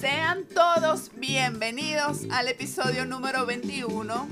Sean 0.00 0.44
todos 0.44 1.10
bienvenidos 1.16 2.18
al 2.30 2.46
episodio 2.46 3.04
número 3.04 3.46
21 3.46 4.28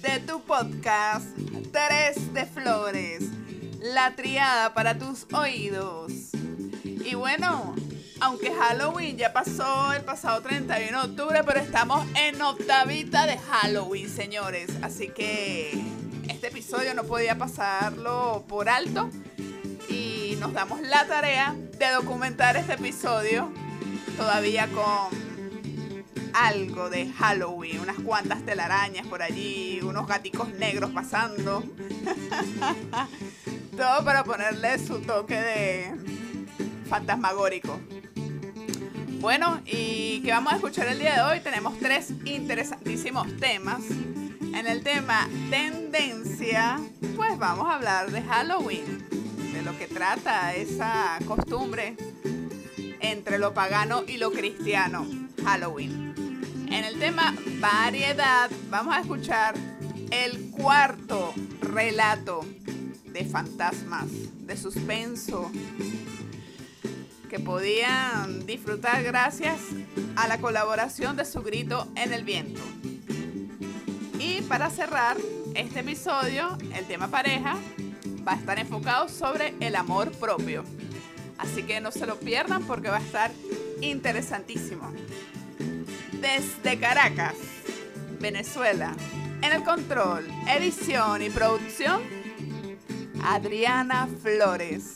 de 0.00 0.20
tu 0.20 0.40
podcast 0.40 1.26
Tres 1.70 2.32
de 2.32 2.46
Flores, 2.46 3.22
la 3.78 4.16
triada 4.16 4.72
para 4.72 4.96
tus 4.96 5.26
oídos. 5.34 6.12
Y 6.82 7.14
bueno, 7.14 7.74
aunque 8.20 8.54
Halloween 8.54 9.18
ya 9.18 9.34
pasó 9.34 9.92
el 9.92 10.00
pasado 10.02 10.40
31 10.40 11.02
de 11.02 11.10
octubre, 11.10 11.44
pero 11.44 11.60
estamos 11.60 12.06
en 12.14 12.40
octavita 12.40 13.26
de 13.26 13.36
Halloween, 13.36 14.08
señores. 14.08 14.70
Así 14.80 15.08
que 15.08 15.78
este 16.26 16.46
episodio 16.46 16.94
no 16.94 17.04
podía 17.04 17.36
pasarlo 17.36 18.46
por 18.48 18.70
alto 18.70 19.10
y 19.90 20.36
nos 20.40 20.54
damos 20.54 20.80
la 20.80 21.06
tarea 21.06 21.54
de 21.78 21.90
documentar 21.90 22.56
este 22.56 22.72
episodio 22.72 23.52
todavía 24.16 24.68
con 24.68 25.22
algo 26.34 26.90
de 26.90 27.10
Halloween, 27.12 27.80
unas 27.80 27.98
cuantas 28.00 28.44
telarañas 28.44 29.06
por 29.06 29.22
allí, 29.22 29.80
unos 29.82 30.06
gaticos 30.06 30.48
negros 30.54 30.90
pasando. 30.90 31.62
Todo 33.76 34.04
para 34.04 34.24
ponerle 34.24 34.78
su 34.78 35.00
toque 35.00 35.34
de 35.34 35.94
fantasmagórico. 36.88 37.80
Bueno, 39.20 39.60
y 39.64 40.20
que 40.22 40.30
vamos 40.30 40.52
a 40.52 40.56
escuchar 40.56 40.88
el 40.88 40.98
día 40.98 41.14
de 41.14 41.22
hoy, 41.22 41.40
tenemos 41.40 41.78
tres 41.78 42.10
interesantísimos 42.24 43.36
temas. 43.36 43.82
En 44.54 44.66
el 44.66 44.82
tema 44.82 45.28
tendencia, 45.48 46.78
pues 47.16 47.38
vamos 47.38 47.68
a 47.68 47.76
hablar 47.76 48.10
de 48.10 48.20
Halloween, 48.22 49.06
de 49.52 49.62
lo 49.62 49.78
que 49.78 49.86
trata 49.86 50.54
esa 50.54 51.18
costumbre 51.26 51.96
entre 53.02 53.38
lo 53.38 53.52
pagano 53.52 54.04
y 54.06 54.16
lo 54.16 54.30
cristiano, 54.30 55.06
Halloween. 55.44 56.14
En 56.70 56.84
el 56.84 56.98
tema 56.98 57.34
variedad, 57.60 58.50
vamos 58.70 58.94
a 58.94 59.00
escuchar 59.00 59.54
el 60.10 60.50
cuarto 60.50 61.34
relato 61.60 62.40
de 63.04 63.24
fantasmas, 63.24 64.06
de 64.46 64.56
suspenso, 64.56 65.50
que 67.28 67.38
podían 67.40 68.46
disfrutar 68.46 69.02
gracias 69.02 69.58
a 70.16 70.28
la 70.28 70.38
colaboración 70.38 71.16
de 71.16 71.24
su 71.24 71.42
grito 71.42 71.88
en 71.96 72.12
el 72.12 72.24
viento. 72.24 72.60
Y 74.18 74.42
para 74.42 74.70
cerrar 74.70 75.16
este 75.54 75.80
episodio, 75.80 76.56
el 76.74 76.86
tema 76.86 77.08
pareja 77.08 77.56
va 78.26 78.32
a 78.32 78.36
estar 78.36 78.58
enfocado 78.58 79.08
sobre 79.08 79.54
el 79.60 79.76
amor 79.76 80.12
propio. 80.12 80.64
Así 81.42 81.64
que 81.64 81.80
no 81.80 81.90
se 81.90 82.06
lo 82.06 82.20
pierdan 82.20 82.64
porque 82.64 82.88
va 82.88 82.98
a 82.98 83.00
estar 83.00 83.32
interesantísimo. 83.80 84.92
Desde 86.20 86.78
Caracas, 86.78 87.34
Venezuela, 88.20 88.94
en 89.42 89.52
el 89.52 89.64
control, 89.64 90.24
edición 90.48 91.20
y 91.20 91.30
producción, 91.30 92.00
Adriana 93.24 94.08
Flores. 94.22 94.94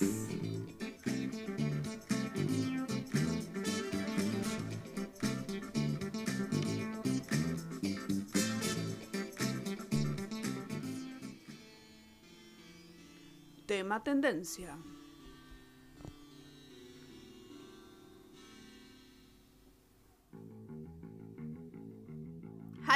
Tema 13.66 14.04
tendencia. 14.04 14.76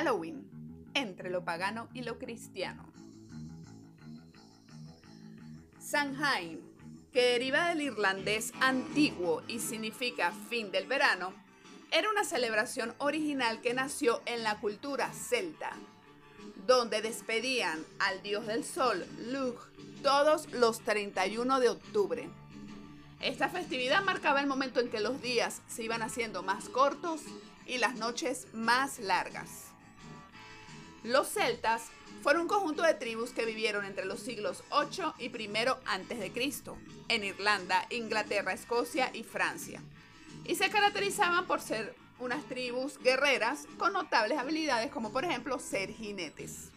Halloween, 0.01 0.48
entre 0.95 1.29
lo 1.29 1.45
pagano 1.45 1.91
y 1.93 2.01
lo 2.01 2.19
cristiano. 2.19 2.91
Samhain, 5.79 6.58
que 7.13 7.20
deriva 7.20 7.69
del 7.69 7.83
irlandés 7.83 8.55
antiguo 8.61 9.42
y 9.47 9.58
significa 9.58 10.33
fin 10.48 10.70
del 10.70 10.86
verano, 10.86 11.35
era 11.91 12.08
una 12.08 12.24
celebración 12.24 12.95
original 12.97 13.61
que 13.61 13.74
nació 13.74 14.23
en 14.24 14.42
la 14.42 14.58
cultura 14.58 15.13
celta, 15.13 15.73
donde 16.67 17.03
despedían 17.03 17.85
al 17.98 18.23
dios 18.23 18.47
del 18.47 18.64
sol, 18.64 19.05
Lugh, 19.27 19.61
todos 20.03 20.51
los 20.53 20.80
31 20.80 21.61
de 21.61 21.69
octubre. 21.69 22.30
Esta 23.20 23.51
festividad 23.51 24.03
marcaba 24.03 24.41
el 24.41 24.47
momento 24.47 24.80
en 24.80 24.89
que 24.89 25.01
los 25.01 25.20
días 25.20 25.61
se 25.69 25.83
iban 25.83 26.01
haciendo 26.01 26.42
más 26.42 26.70
cortos 26.70 27.20
y 27.67 27.77
las 27.77 27.97
noches 27.97 28.47
más 28.55 28.98
largas. 28.98 29.70
Los 31.02 31.28
celtas 31.28 31.84
fueron 32.22 32.42
un 32.42 32.48
conjunto 32.48 32.83
de 32.83 32.92
tribus 32.92 33.30
que 33.30 33.46
vivieron 33.46 33.86
entre 33.86 34.05
los 34.05 34.20
siglos 34.20 34.62
8 34.68 35.14
y 35.18 35.28
1 35.28 35.78
a.C. 35.86 36.33
en 37.08 37.24
Irlanda, 37.24 37.86
Inglaterra, 37.88 38.52
Escocia 38.52 39.11
y 39.14 39.22
Francia. 39.22 39.83
Y 40.44 40.56
se 40.56 40.68
caracterizaban 40.68 41.46
por 41.46 41.62
ser 41.62 41.94
unas 42.18 42.44
tribus 42.44 42.98
guerreras 42.98 43.66
con 43.78 43.94
notables 43.94 44.36
habilidades 44.36 44.90
como 44.90 45.11
por 45.11 45.24
ejemplo 45.24 45.58
ser 45.58 45.90
jinetes. 45.90 46.68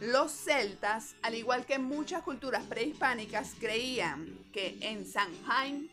Los 0.00 0.32
celtas, 0.32 1.14
al 1.22 1.36
igual 1.36 1.66
que 1.66 1.78
muchas 1.78 2.22
culturas 2.22 2.64
prehispánicas, 2.64 3.54
creían 3.60 4.36
que 4.52 4.76
en 4.80 5.06
Samhain 5.06 5.88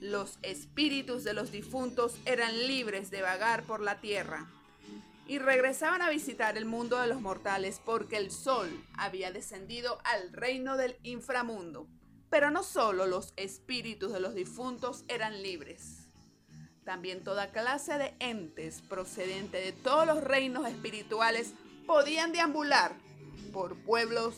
los 0.00 0.38
espíritus 0.40 1.22
de 1.22 1.34
los 1.34 1.52
difuntos 1.52 2.16
eran 2.24 2.66
libres 2.66 3.10
de 3.10 3.20
vagar 3.20 3.64
por 3.64 3.80
la 3.80 4.00
tierra 4.00 4.46
y 5.28 5.38
regresaban 5.38 6.02
a 6.02 6.10
visitar 6.10 6.56
el 6.56 6.64
mundo 6.64 7.00
de 7.00 7.08
los 7.08 7.20
mortales 7.20 7.80
porque 7.84 8.16
el 8.16 8.30
sol 8.30 8.68
había 8.96 9.32
descendido 9.32 9.98
al 10.04 10.32
reino 10.32 10.76
del 10.76 10.96
inframundo. 11.02 11.88
Pero 12.30 12.50
no 12.50 12.62
solo 12.62 13.06
los 13.06 13.32
espíritus 13.36 14.12
de 14.12 14.20
los 14.20 14.34
difuntos 14.34 15.04
eran 15.08 15.42
libres, 15.42 16.06
también 16.86 17.24
toda 17.24 17.50
clase 17.50 17.98
de 17.98 18.14
entes 18.20 18.80
procedentes 18.80 19.64
de 19.64 19.72
todos 19.72 20.06
los 20.06 20.22
reinos 20.22 20.68
espirituales 20.68 21.52
podían 21.84 22.30
deambular 22.30 22.94
por 23.52 23.76
pueblos 23.82 24.36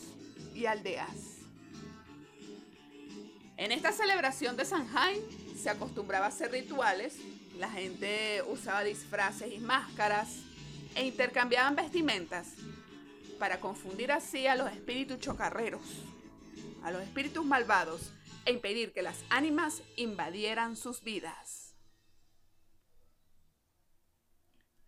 y 0.55 0.65
aldeas. 0.65 1.37
En 3.55 3.71
esta 3.71 3.91
celebración 3.91 4.57
de 4.57 4.65
Sanjay 4.65 5.21
se 5.61 5.69
acostumbraba 5.69 6.25
a 6.25 6.29
hacer 6.29 6.51
rituales, 6.51 7.17
la 7.57 7.69
gente 7.69 8.41
usaba 8.47 8.83
disfraces 8.83 9.53
y 9.53 9.59
máscaras, 9.59 10.37
e 10.95 11.05
intercambiaban 11.05 11.75
vestimentas 11.75 12.55
para 13.37 13.59
confundir 13.59 14.11
así 14.11 14.47
a 14.47 14.55
los 14.55 14.71
espíritus 14.71 15.19
chocarreros, 15.19 16.03
a 16.83 16.91
los 16.91 17.01
espíritus 17.01 17.45
malvados 17.45 18.11
e 18.45 18.51
impedir 18.51 18.91
que 18.91 19.01
las 19.01 19.23
ánimas 19.29 19.81
invadieran 19.95 20.75
sus 20.75 21.03
vidas. 21.03 21.75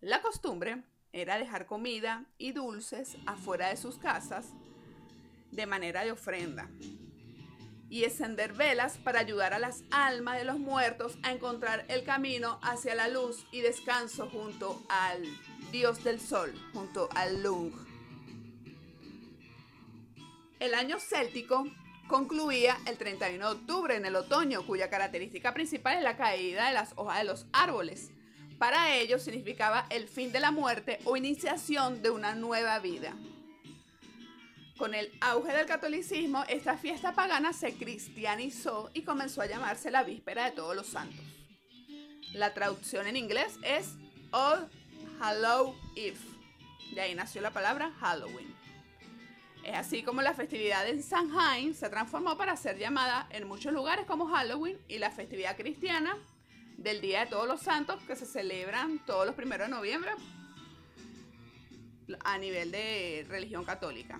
La 0.01 0.21
costumbre 0.21 0.83
era 1.13 1.37
dejar 1.37 1.67
comida 1.67 2.25
y 2.37 2.53
dulces 2.53 3.17
afuera 3.25 3.69
de 3.69 3.77
sus 3.77 3.97
casas 3.97 4.47
de 5.51 5.65
manera 5.65 6.03
de 6.03 6.11
ofrenda 6.11 6.69
y 7.91 8.05
encender 8.05 8.53
velas 8.53 8.97
para 8.97 9.19
ayudar 9.19 9.53
a 9.53 9.59
las 9.59 9.83
almas 9.91 10.37
de 10.37 10.45
los 10.45 10.57
muertos 10.57 11.17
a 11.23 11.31
encontrar 11.33 11.85
el 11.89 12.05
camino 12.05 12.57
hacia 12.63 12.95
la 12.95 13.09
luz 13.09 13.45
y 13.51 13.59
descanso 13.59 14.29
junto 14.29 14.81
al 14.87 15.21
dios 15.73 16.01
del 16.03 16.21
sol, 16.21 16.53
junto 16.73 17.09
al 17.13 17.43
Lung. 17.43 17.73
El 20.59 20.73
año 20.73 20.99
céltico 20.99 21.65
concluía 22.07 22.77
el 22.87 22.97
31 22.97 23.45
de 23.45 23.59
octubre 23.59 23.95
en 23.97 24.05
el 24.05 24.15
otoño, 24.15 24.65
cuya 24.65 24.89
característica 24.89 25.53
principal 25.53 25.97
es 25.97 26.03
la 26.03 26.15
caída 26.15 26.67
de 26.67 26.73
las 26.73 26.93
hojas 26.95 27.17
de 27.17 27.25
los 27.25 27.45
árboles. 27.51 28.11
Para 28.57 28.95
ellos 28.95 29.23
significaba 29.23 29.85
el 29.89 30.07
fin 30.07 30.31
de 30.31 30.39
la 30.39 30.51
muerte 30.51 30.99
o 31.03 31.17
iniciación 31.17 32.01
de 32.01 32.09
una 32.09 32.35
nueva 32.35 32.79
vida. 32.79 33.17
Con 34.77 34.93
el 34.95 35.11
auge 35.21 35.53
del 35.53 35.65
catolicismo, 35.65 36.43
esta 36.49 36.77
fiesta 36.77 37.13
pagana 37.13 37.53
se 37.53 37.73
cristianizó 37.75 38.89
y 38.93 39.03
comenzó 39.03 39.41
a 39.41 39.45
llamarse 39.45 39.91
la 39.91 40.03
Víspera 40.03 40.45
de 40.45 40.51
Todos 40.51 40.75
los 40.75 40.87
Santos. 40.87 41.23
La 42.33 42.53
traducción 42.53 43.07
en 43.07 43.17
inglés 43.17 43.59
es 43.63 43.89
All 44.31 44.69
Hallow 45.19 45.75
Eve. 45.95 46.17
De 46.93 47.01
ahí 47.01 47.13
nació 47.13 47.41
la 47.41 47.51
palabra 47.51 47.91
Halloween. 47.99 48.55
Es 49.63 49.75
así 49.75 50.01
como 50.01 50.21
la 50.21 50.33
festividad 50.33 50.87
en 50.87 51.03
Samhain 51.03 51.75
se 51.75 51.89
transformó 51.89 52.35
para 52.35 52.55
ser 52.55 52.79
llamada 52.79 53.27
en 53.29 53.47
muchos 53.47 53.71
lugares 53.73 54.05
como 54.07 54.25
Halloween 54.25 54.79
y 54.87 54.97
la 54.97 55.11
festividad 55.11 55.55
cristiana 55.55 56.17
del 56.77 56.99
Día 56.99 57.21
de 57.21 57.27
Todos 57.27 57.47
los 57.47 57.61
Santos 57.61 58.01
que 58.07 58.15
se 58.15 58.25
celebran 58.25 59.05
todos 59.05 59.27
los 59.27 59.35
primeros 59.35 59.67
de 59.67 59.75
noviembre 59.75 60.11
a 62.23 62.37
nivel 62.39 62.71
de 62.71 63.25
religión 63.29 63.63
católica. 63.63 64.19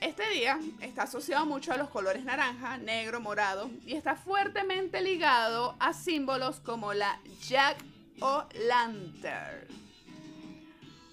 Este 0.00 0.28
día 0.28 0.58
está 0.80 1.04
asociado 1.04 1.46
mucho 1.46 1.72
a 1.72 1.76
los 1.76 1.88
colores 1.88 2.24
naranja, 2.24 2.76
negro, 2.76 3.20
morado 3.20 3.70
y 3.86 3.94
está 3.94 4.14
fuertemente 4.14 5.00
ligado 5.00 5.74
a 5.78 5.94
símbolos 5.94 6.60
como 6.60 6.92
la 6.92 7.18
Jack 7.48 7.78
o 8.20 8.44
Lantern. 8.68 9.66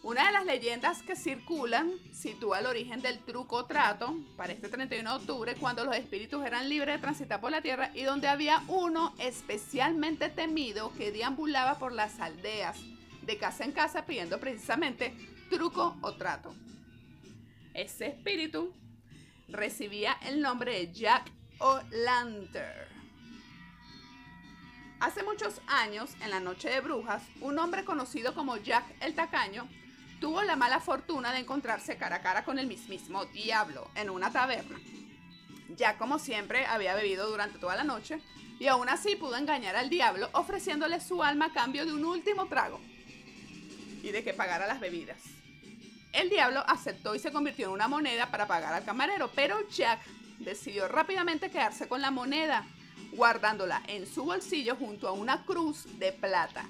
Una 0.03 0.25
de 0.25 0.33
las 0.33 0.45
leyendas 0.45 1.01
que 1.01 1.15
circulan 1.15 1.93
sitúa 2.11 2.59
el 2.59 2.65
origen 2.65 3.01
del 3.01 3.19
truco 3.19 3.65
trato 3.65 4.17
para 4.35 4.51
este 4.51 4.67
31 4.67 5.09
de 5.09 5.15
octubre 5.15 5.55
cuando 5.55 5.85
los 5.85 5.95
espíritus 5.95 6.45
eran 6.45 6.67
libres 6.67 6.95
de 6.95 7.01
transitar 7.01 7.39
por 7.39 7.51
la 7.51 7.61
tierra 7.61 7.89
y 7.93 8.03
donde 8.03 8.27
había 8.27 8.61
uno 8.67 9.13
especialmente 9.17 10.27
temido 10.27 10.91
que 10.93 11.13
deambulaba 11.13 11.79
por 11.79 11.93
las 11.93 12.19
aldeas 12.19 12.77
de 13.21 13.37
casa 13.37 13.63
en 13.63 13.71
casa 13.71 14.05
pidiendo 14.05 14.41
precisamente 14.41 15.15
truco 15.49 15.95
o 16.01 16.13
trato. 16.15 16.53
Ese 17.73 18.07
espíritu 18.07 18.71
recibía 19.47 20.13
el 20.25 20.41
nombre 20.41 20.73
de 20.73 20.93
Jack 20.93 21.31
O'Lantern. 21.57 22.93
Hace 24.99 25.23
muchos 25.23 25.59
años, 25.67 26.11
en 26.21 26.29
la 26.29 26.39
Noche 26.39 26.69
de 26.69 26.81
Brujas, 26.81 27.23
un 27.41 27.57
hombre 27.57 27.83
conocido 27.83 28.35
como 28.35 28.57
Jack 28.57 28.85
el 29.01 29.15
Tacaño 29.15 29.67
tuvo 30.21 30.43
la 30.43 30.55
mala 30.55 30.79
fortuna 30.79 31.33
de 31.33 31.39
encontrarse 31.39 31.97
cara 31.97 32.17
a 32.17 32.21
cara 32.21 32.45
con 32.45 32.59
el 32.59 32.67
mismísimo 32.67 33.25
diablo 33.25 33.89
en 33.95 34.11
una 34.11 34.31
taberna. 34.31 34.79
Jack, 35.75 35.97
como 35.97 36.19
siempre, 36.19 36.67
había 36.67 36.93
bebido 36.93 37.27
durante 37.27 37.57
toda 37.57 37.75
la 37.75 37.83
noche 37.83 38.19
y 38.59 38.67
aún 38.67 38.87
así 38.87 39.15
pudo 39.15 39.35
engañar 39.35 39.75
al 39.75 39.89
diablo 39.89 40.29
ofreciéndole 40.33 41.01
su 41.01 41.23
alma 41.23 41.47
a 41.47 41.53
cambio 41.53 41.87
de 41.87 41.93
un 41.93 42.05
último 42.05 42.45
trago 42.45 42.79
y 44.03 44.11
de 44.11 44.23
que 44.23 44.33
pagara 44.33 44.67
las 44.67 44.79
bebidas. 44.79 45.32
El 46.13 46.29
diablo 46.29 46.63
aceptó 46.67 47.15
y 47.15 47.19
se 47.19 47.31
convirtió 47.31 47.65
en 47.65 47.73
una 47.73 47.87
moneda 47.87 48.29
para 48.29 48.47
pagar 48.47 48.71
al 48.71 48.85
camarero, 48.85 49.31
pero 49.33 49.67
Jack 49.69 49.99
decidió 50.37 50.87
rápidamente 50.87 51.49
quedarse 51.49 51.87
con 51.87 52.01
la 52.01 52.11
moneda, 52.11 52.67
guardándola 53.13 53.81
en 53.87 54.05
su 54.05 54.23
bolsillo 54.23 54.75
junto 54.75 55.07
a 55.07 55.13
una 55.13 55.43
cruz 55.43 55.87
de 55.97 56.11
plata, 56.11 56.69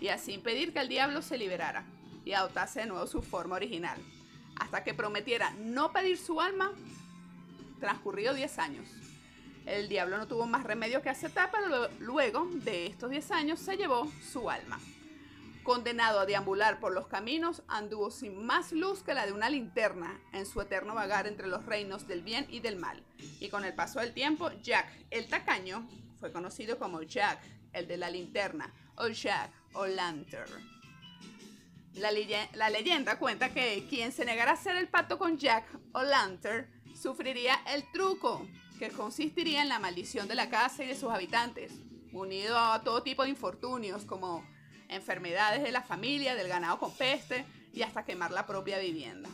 y 0.00 0.08
así 0.08 0.32
impedir 0.32 0.72
que 0.72 0.80
el 0.80 0.88
diablo 0.88 1.22
se 1.22 1.38
liberara 1.38 1.84
y 2.24 2.32
adoptase 2.32 2.80
de 2.80 2.86
nuevo 2.86 3.06
su 3.06 3.22
forma 3.22 3.54
original, 3.54 3.98
hasta 4.56 4.82
que 4.82 4.94
prometiera 4.94 5.50
no 5.60 5.92
pedir 5.92 6.18
su 6.18 6.40
alma, 6.40 6.72
transcurrido 7.78 8.34
10 8.34 8.58
años. 8.58 8.88
El 9.64 9.88
diablo 9.88 10.18
no 10.18 10.26
tuvo 10.26 10.46
más 10.46 10.64
remedio 10.64 11.02
que 11.02 11.10
aceptar, 11.10 11.52
pero 11.52 11.88
luego 12.00 12.48
de 12.52 12.86
estos 12.86 13.10
10 13.10 13.30
años 13.30 13.60
se 13.60 13.76
llevó 13.76 14.10
su 14.20 14.50
alma. 14.50 14.80
Condenado 15.62 16.18
a 16.18 16.26
deambular 16.26 16.80
por 16.80 16.92
los 16.92 17.06
caminos, 17.06 17.62
anduvo 17.68 18.10
sin 18.10 18.44
más 18.44 18.72
luz 18.72 19.04
que 19.04 19.14
la 19.14 19.26
de 19.26 19.32
una 19.32 19.48
linterna 19.48 20.20
en 20.32 20.44
su 20.44 20.60
eterno 20.60 20.94
vagar 20.94 21.28
entre 21.28 21.46
los 21.46 21.64
reinos 21.66 22.08
del 22.08 22.22
bien 22.22 22.46
y 22.50 22.58
del 22.58 22.76
mal. 22.76 23.04
Y 23.38 23.48
con 23.48 23.64
el 23.64 23.72
paso 23.72 24.00
del 24.00 24.12
tiempo, 24.12 24.50
Jack 24.60 24.88
el 25.10 25.28
tacaño 25.28 25.88
fue 26.18 26.32
conocido 26.32 26.78
como 26.78 27.02
Jack 27.02 27.38
el 27.72 27.86
de 27.86 27.96
la 27.96 28.10
linterna 28.10 28.74
o 28.96 29.06
Jack 29.08 29.52
o 29.74 29.86
Lantern. 29.86 30.72
La, 31.94 32.10
leyenda 32.70 33.18
cuenta 33.18 33.52
que 33.52 33.86
quien 33.88 34.12
se 34.12 34.24
negara 34.24 34.52
a 34.52 34.54
hacer 34.54 34.76
el 34.76 34.88
pacto 34.88 35.18
con 35.18 35.38
Jack 35.38 35.66
o 35.92 36.02
Lantern 36.02 36.66
sufriría 36.94 37.54
el 37.66 37.90
truco, 37.92 38.46
que 38.78 38.90
consistiría 38.90 39.62
en 39.62 39.68
la 39.68 39.78
maldición 39.78 40.26
de 40.26 40.34
la 40.34 40.48
casa 40.48 40.82
y 40.82 40.88
de 40.88 40.96
sus 40.96 41.10
habitantes, 41.10 41.72
unido 42.12 42.58
a 42.58 42.82
todo 42.82 43.02
tipo 43.02 43.22
de 43.22 43.28
infortunios 43.28 44.04
como 44.04 44.44
enfermedades 44.94 45.62
de 45.62 45.72
la 45.72 45.82
familia, 45.82 46.34
del 46.34 46.48
ganado 46.48 46.78
con 46.78 46.92
peste 46.92 47.44
y 47.72 47.82
hasta 47.82 48.04
quemar 48.04 48.30
la 48.30 48.46
propia 48.46 48.78
vivienda. 48.78 49.28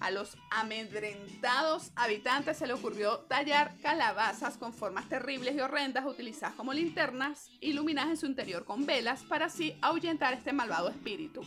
A 0.00 0.10
los 0.10 0.36
amedrentados 0.50 1.90
habitantes 1.96 2.58
se 2.58 2.66
le 2.66 2.74
ocurrió 2.74 3.20
tallar 3.20 3.74
calabazas 3.82 4.58
con 4.58 4.74
formas 4.74 5.08
terribles 5.08 5.54
y 5.54 5.60
horrendas 5.60 6.04
utilizadas 6.04 6.54
como 6.54 6.74
linternas, 6.74 7.48
iluminadas 7.60 8.10
en 8.10 8.16
su 8.18 8.26
interior 8.26 8.64
con 8.64 8.84
velas 8.84 9.22
para 9.22 9.46
así 9.46 9.76
ahuyentar 9.80 10.34
este 10.34 10.52
malvado 10.52 10.90
espíritu. 10.90 11.42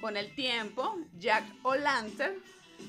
Con 0.00 0.16
el 0.16 0.34
tiempo, 0.34 0.98
Jack 1.18 1.44
O'Lantern 1.62 2.34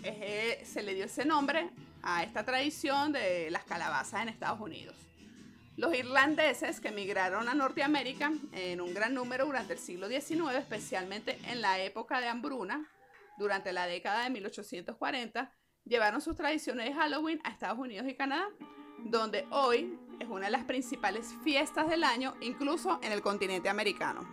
eh, 0.04 0.64
se 0.66 0.82
le 0.82 0.96
dio 0.96 1.06
ese 1.06 1.26
nombre 1.26 1.70
a 2.02 2.24
esta 2.24 2.44
tradición 2.44 3.12
de 3.12 3.52
las 3.52 3.64
calabazas 3.64 4.24
en 4.24 4.30
Estados 4.30 4.60
Unidos. 4.60 4.96
Los 5.78 5.96
irlandeses 5.96 6.82
que 6.82 6.90
emigraron 6.90 7.48
a 7.48 7.54
Norteamérica 7.54 8.32
en 8.52 8.82
un 8.82 8.94
gran 8.94 9.14
número 9.14 9.46
durante 9.46 9.74
el 9.74 9.80
siglo 9.80 10.08
XIX, 10.08 10.56
especialmente 10.58 11.40
en 11.48 11.62
la 11.62 11.80
época 11.80 12.20
de 12.20 12.28
hambruna, 12.28 12.90
durante 13.38 13.72
la 13.72 13.88
década 13.88 14.24
de 14.24 14.30
1840, 14.32 15.52
llevaron 15.86 16.22
sus 16.22 16.36
tradiciones 16.36 16.86
de 16.86 16.94
Halloween 16.94 17.40
a 17.44 17.50
Estados 17.50 17.80
Unidos 17.80 18.08
y 18.08 18.16
Canadá, 18.16 18.50
donde 19.00 19.48
hoy 19.50 19.98
es 20.20 20.28
una 20.28 20.46
de 20.46 20.52
las 20.52 20.66
principales 20.66 21.34
fiestas 21.44 21.90
del 21.90 22.04
año, 22.04 22.36
incluso 22.42 23.00
en 23.02 23.14
el 23.14 23.22
continente 23.22 23.70
americano. 23.70 24.28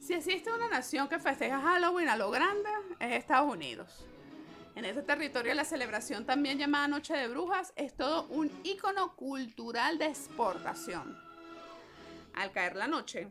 Si 0.00 0.14
existe 0.14 0.50
una 0.52 0.68
nación 0.68 1.08
que 1.08 1.18
festeja 1.18 1.60
Halloween 1.60 2.08
a 2.08 2.16
lo 2.16 2.30
grande, 2.30 2.70
es 2.98 3.12
Estados 3.12 3.52
Unidos. 3.52 4.06
En 4.76 4.84
este 4.84 5.02
territorio 5.02 5.54
la 5.54 5.64
celebración 5.64 6.26
también 6.26 6.58
llamada 6.58 6.86
Noche 6.86 7.14
de 7.16 7.28
Brujas 7.28 7.72
es 7.76 7.96
todo 7.96 8.26
un 8.28 8.50
icono 8.62 9.16
cultural 9.16 9.96
de 9.96 10.04
exportación. 10.04 11.18
Al 12.34 12.52
caer 12.52 12.76
la 12.76 12.86
noche, 12.86 13.28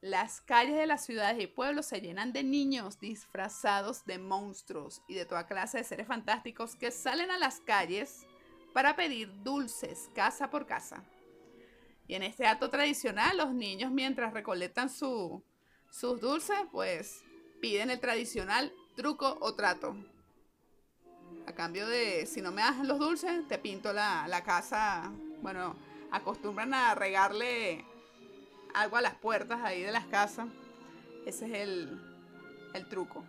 las 0.00 0.40
calles 0.40 0.74
de 0.74 0.88
las 0.88 1.06
ciudades 1.06 1.40
y 1.40 1.46
pueblos 1.46 1.86
se 1.86 2.00
llenan 2.00 2.32
de 2.32 2.42
niños 2.42 2.98
disfrazados 2.98 4.04
de 4.06 4.18
monstruos 4.18 5.02
y 5.06 5.14
de 5.14 5.24
toda 5.24 5.46
clase 5.46 5.78
de 5.78 5.84
seres 5.84 6.08
fantásticos 6.08 6.74
que 6.74 6.90
salen 6.90 7.30
a 7.30 7.38
las 7.38 7.60
calles 7.60 8.26
para 8.74 8.96
pedir 8.96 9.30
dulces 9.44 10.10
casa 10.16 10.50
por 10.50 10.66
casa. 10.66 11.04
Y 12.08 12.16
en 12.16 12.24
este 12.24 12.44
acto 12.44 12.70
tradicional, 12.70 13.36
los 13.36 13.54
niños 13.54 13.92
mientras 13.92 14.34
recolectan 14.34 14.90
sus 14.90 15.40
dulces, 16.20 16.58
pues 16.72 17.22
piden 17.60 17.90
el 17.90 18.00
tradicional 18.00 18.72
truco 18.96 19.38
o 19.40 19.54
trato. 19.54 19.94
A 21.46 21.52
cambio 21.52 21.86
de, 21.86 22.26
si 22.26 22.40
no 22.40 22.52
me 22.52 22.62
das 22.62 22.78
los 22.78 22.98
dulces, 22.98 23.46
te 23.48 23.58
pinto 23.58 23.92
la, 23.92 24.42
casa. 24.44 25.10
Bueno, 25.40 25.76
acostumbran 26.10 26.72
a 26.72 26.94
regarle 26.94 27.84
algo 28.74 28.96
a 28.96 29.00
las 29.00 29.14
puertas 29.14 29.60
ahí 29.62 29.82
de 29.82 29.92
las 29.92 30.06
casas. 30.06 30.48
Ese 31.26 31.46
es 31.46 31.52
el, 31.52 32.00
el 32.74 32.88
truco. 32.88 33.24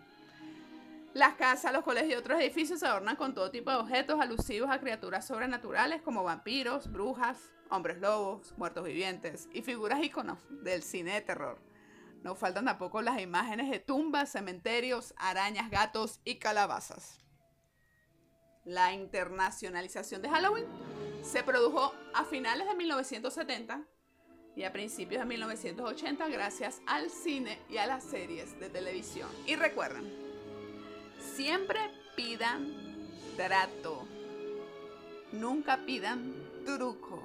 Las 1.12 1.34
casas, 1.34 1.72
los 1.72 1.84
colegios 1.84 2.12
y 2.12 2.16
otros 2.16 2.40
edificios 2.40 2.80
se 2.80 2.86
adornan 2.86 3.16
con 3.16 3.34
todo 3.34 3.50
tipo 3.50 3.70
de 3.70 3.76
objetos 3.76 4.20
alusivos 4.20 4.70
a 4.70 4.80
criaturas 4.80 5.26
sobrenaturales 5.26 6.02
como 6.02 6.24
vampiros, 6.24 6.90
brujas, 6.90 7.38
hombres 7.70 7.98
lobos, 8.00 8.52
muertos 8.56 8.84
vivientes 8.84 9.48
y 9.52 9.62
figuras 9.62 10.02
íconos 10.02 10.38
del 10.50 10.82
cine 10.82 11.14
de 11.14 11.20
terror. 11.20 11.58
No 12.22 12.34
faltan 12.34 12.64
tampoco 12.64 13.02
las 13.02 13.20
imágenes 13.20 13.70
de 13.70 13.80
tumbas, 13.80 14.32
cementerios, 14.32 15.14
arañas, 15.16 15.70
gatos 15.70 16.20
y 16.24 16.36
calabazas. 16.36 17.23
La 18.64 18.94
internacionalización 18.94 20.22
de 20.22 20.30
Halloween 20.30 20.66
se 21.22 21.42
produjo 21.42 21.92
a 22.14 22.24
finales 22.24 22.66
de 22.66 22.74
1970 22.74 23.82
y 24.56 24.62
a 24.62 24.72
principios 24.72 25.20
de 25.20 25.26
1980 25.26 26.28
gracias 26.28 26.80
al 26.86 27.10
cine 27.10 27.58
y 27.68 27.76
a 27.76 27.86
las 27.86 28.04
series 28.04 28.58
de 28.58 28.70
televisión. 28.70 29.28
Y 29.46 29.56
recuerden, 29.56 30.10
siempre 31.36 31.78
pidan 32.16 32.72
trato, 33.36 34.08
nunca 35.32 35.84
pidan 35.84 36.32
truco. 36.64 37.22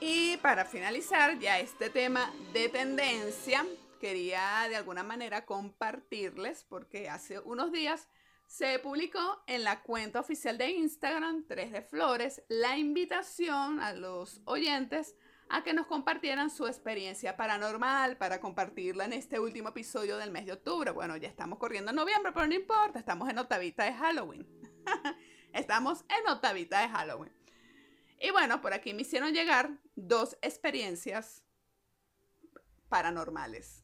Y 0.00 0.38
para 0.38 0.64
finalizar 0.64 1.38
ya 1.38 1.58
este 1.58 1.90
tema 1.90 2.32
de 2.54 2.70
tendencia, 2.70 3.66
quería 4.00 4.66
de 4.68 4.76
alguna 4.76 5.02
manera 5.02 5.44
compartirles 5.44 6.64
porque 6.68 7.10
hace 7.10 7.40
unos 7.40 7.72
días 7.72 8.08
se 8.52 8.78
publicó 8.80 9.42
en 9.46 9.64
la 9.64 9.80
cuenta 9.80 10.20
oficial 10.20 10.58
de 10.58 10.72
Instagram 10.72 11.46
3 11.48 11.72
de 11.72 11.80
Flores 11.80 12.42
la 12.48 12.76
invitación 12.76 13.80
a 13.80 13.94
los 13.94 14.42
oyentes 14.44 15.16
a 15.48 15.64
que 15.64 15.72
nos 15.72 15.86
compartieran 15.86 16.50
su 16.50 16.66
experiencia 16.66 17.34
paranormal 17.34 18.18
para 18.18 18.42
compartirla 18.42 19.06
en 19.06 19.14
este 19.14 19.40
último 19.40 19.70
episodio 19.70 20.18
del 20.18 20.30
mes 20.30 20.44
de 20.44 20.52
octubre. 20.52 20.90
Bueno, 20.90 21.16
ya 21.16 21.28
estamos 21.28 21.58
corriendo 21.58 21.92
en 21.92 21.96
noviembre, 21.96 22.30
pero 22.32 22.46
no 22.46 22.52
importa, 22.52 22.98
estamos 22.98 23.30
en 23.30 23.38
octavita 23.38 23.84
de 23.84 23.94
Halloween. 23.94 24.46
estamos 25.54 26.04
en 26.10 26.30
octavita 26.30 26.82
de 26.82 26.90
Halloween. 26.90 27.32
Y 28.20 28.32
bueno, 28.32 28.60
por 28.60 28.74
aquí 28.74 28.92
me 28.92 29.00
hicieron 29.00 29.32
llegar 29.32 29.78
dos 29.96 30.36
experiencias 30.42 31.42
paranormales. 32.90 33.82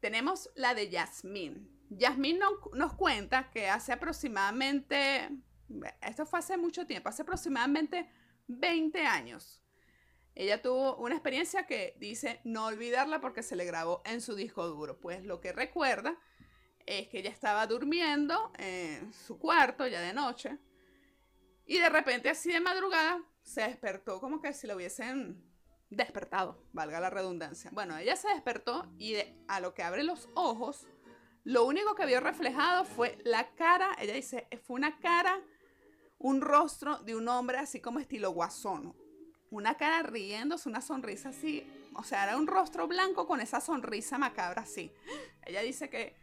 Tenemos 0.00 0.50
la 0.54 0.74
de 0.74 0.90
Yasmín. 0.90 1.73
Yasmín 1.90 2.38
nos 2.74 2.94
cuenta 2.94 3.50
que 3.50 3.68
hace 3.68 3.92
aproximadamente, 3.92 5.30
esto 6.00 6.26
fue 6.26 6.38
hace 6.38 6.56
mucho 6.56 6.86
tiempo, 6.86 7.08
hace 7.08 7.22
aproximadamente 7.22 8.08
20 8.46 9.00
años, 9.06 9.62
Ella 10.34 10.60
tuvo 10.60 10.96
una 10.96 11.14
experiencia 11.14 11.64
que 11.64 11.94
dice 11.98 12.40
no 12.44 12.66
olvidarla 12.66 13.20
porque 13.20 13.42
se 13.42 13.54
le 13.54 13.64
grabó 13.64 14.02
en 14.04 14.20
su 14.20 14.34
disco 14.34 14.66
duro. 14.66 14.98
Pues 14.98 15.24
lo 15.24 15.40
que 15.40 15.52
recuerda 15.52 16.18
es 16.86 17.08
que 17.08 17.20
ella 17.20 17.30
estaba 17.30 17.66
durmiendo 17.66 18.52
en 18.58 19.12
su 19.12 19.38
cuarto 19.38 19.86
ya 19.86 20.00
de 20.00 20.12
noche 20.12 20.58
y 21.66 21.78
de 21.78 21.88
repente 21.88 22.28
así 22.30 22.52
de 22.52 22.60
madrugada 22.60 23.22
se 23.42 23.62
despertó 23.62 24.20
como 24.20 24.40
que 24.40 24.52
si 24.52 24.66
lo 24.66 24.74
hubiesen 24.74 25.42
despertado, 25.88 26.66
valga 26.72 26.98
la 26.98 27.10
redundancia. 27.10 27.70
Bueno, 27.72 27.96
ella 27.96 28.16
se 28.16 28.28
despertó 28.28 28.92
y 28.98 29.16
a 29.46 29.60
lo 29.60 29.72
que 29.74 29.84
abre 29.84 30.02
los 30.02 30.28
ojos, 30.34 30.88
lo 31.44 31.66
único 31.66 31.94
que 31.94 32.06
vio 32.06 32.20
reflejado 32.20 32.84
fue 32.84 33.18
la 33.24 33.54
cara, 33.54 33.94
ella 33.98 34.14
dice, 34.14 34.48
fue 34.66 34.76
una 34.76 34.98
cara, 34.98 35.40
un 36.18 36.40
rostro 36.40 36.98
de 37.00 37.14
un 37.14 37.28
hombre 37.28 37.58
así 37.58 37.80
como 37.80 38.00
estilo 38.00 38.30
guasón. 38.30 38.96
Una 39.50 39.76
cara 39.76 40.02
riéndose, 40.02 40.68
una 40.68 40.80
sonrisa 40.80 41.28
así. 41.28 41.70
O 41.94 42.02
sea, 42.02 42.24
era 42.24 42.38
un 42.38 42.46
rostro 42.46 42.88
blanco 42.88 43.26
con 43.26 43.40
esa 43.40 43.60
sonrisa 43.60 44.16
macabra 44.18 44.62
así. 44.62 44.90
Ella 45.44 45.60
dice 45.60 45.90
que 45.90 46.16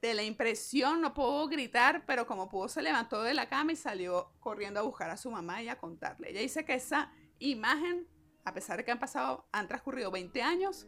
de 0.00 0.14
la 0.14 0.22
impresión 0.22 1.00
no 1.00 1.14
pudo 1.14 1.48
gritar, 1.48 2.04
pero 2.06 2.26
como 2.26 2.48
pudo 2.48 2.68
se 2.68 2.80
levantó 2.80 3.22
de 3.22 3.34
la 3.34 3.48
cama 3.48 3.72
y 3.72 3.76
salió 3.76 4.32
corriendo 4.38 4.80
a 4.80 4.84
buscar 4.84 5.10
a 5.10 5.16
su 5.16 5.30
mamá 5.30 5.62
y 5.62 5.68
a 5.68 5.78
contarle. 5.78 6.30
Ella 6.30 6.40
dice 6.40 6.64
que 6.64 6.74
esa 6.74 7.12
imagen, 7.40 8.08
a 8.44 8.54
pesar 8.54 8.76
de 8.76 8.84
que 8.84 8.92
han 8.92 9.00
pasado, 9.00 9.48
han 9.52 9.66
transcurrido 9.66 10.12
20 10.12 10.42
años, 10.42 10.86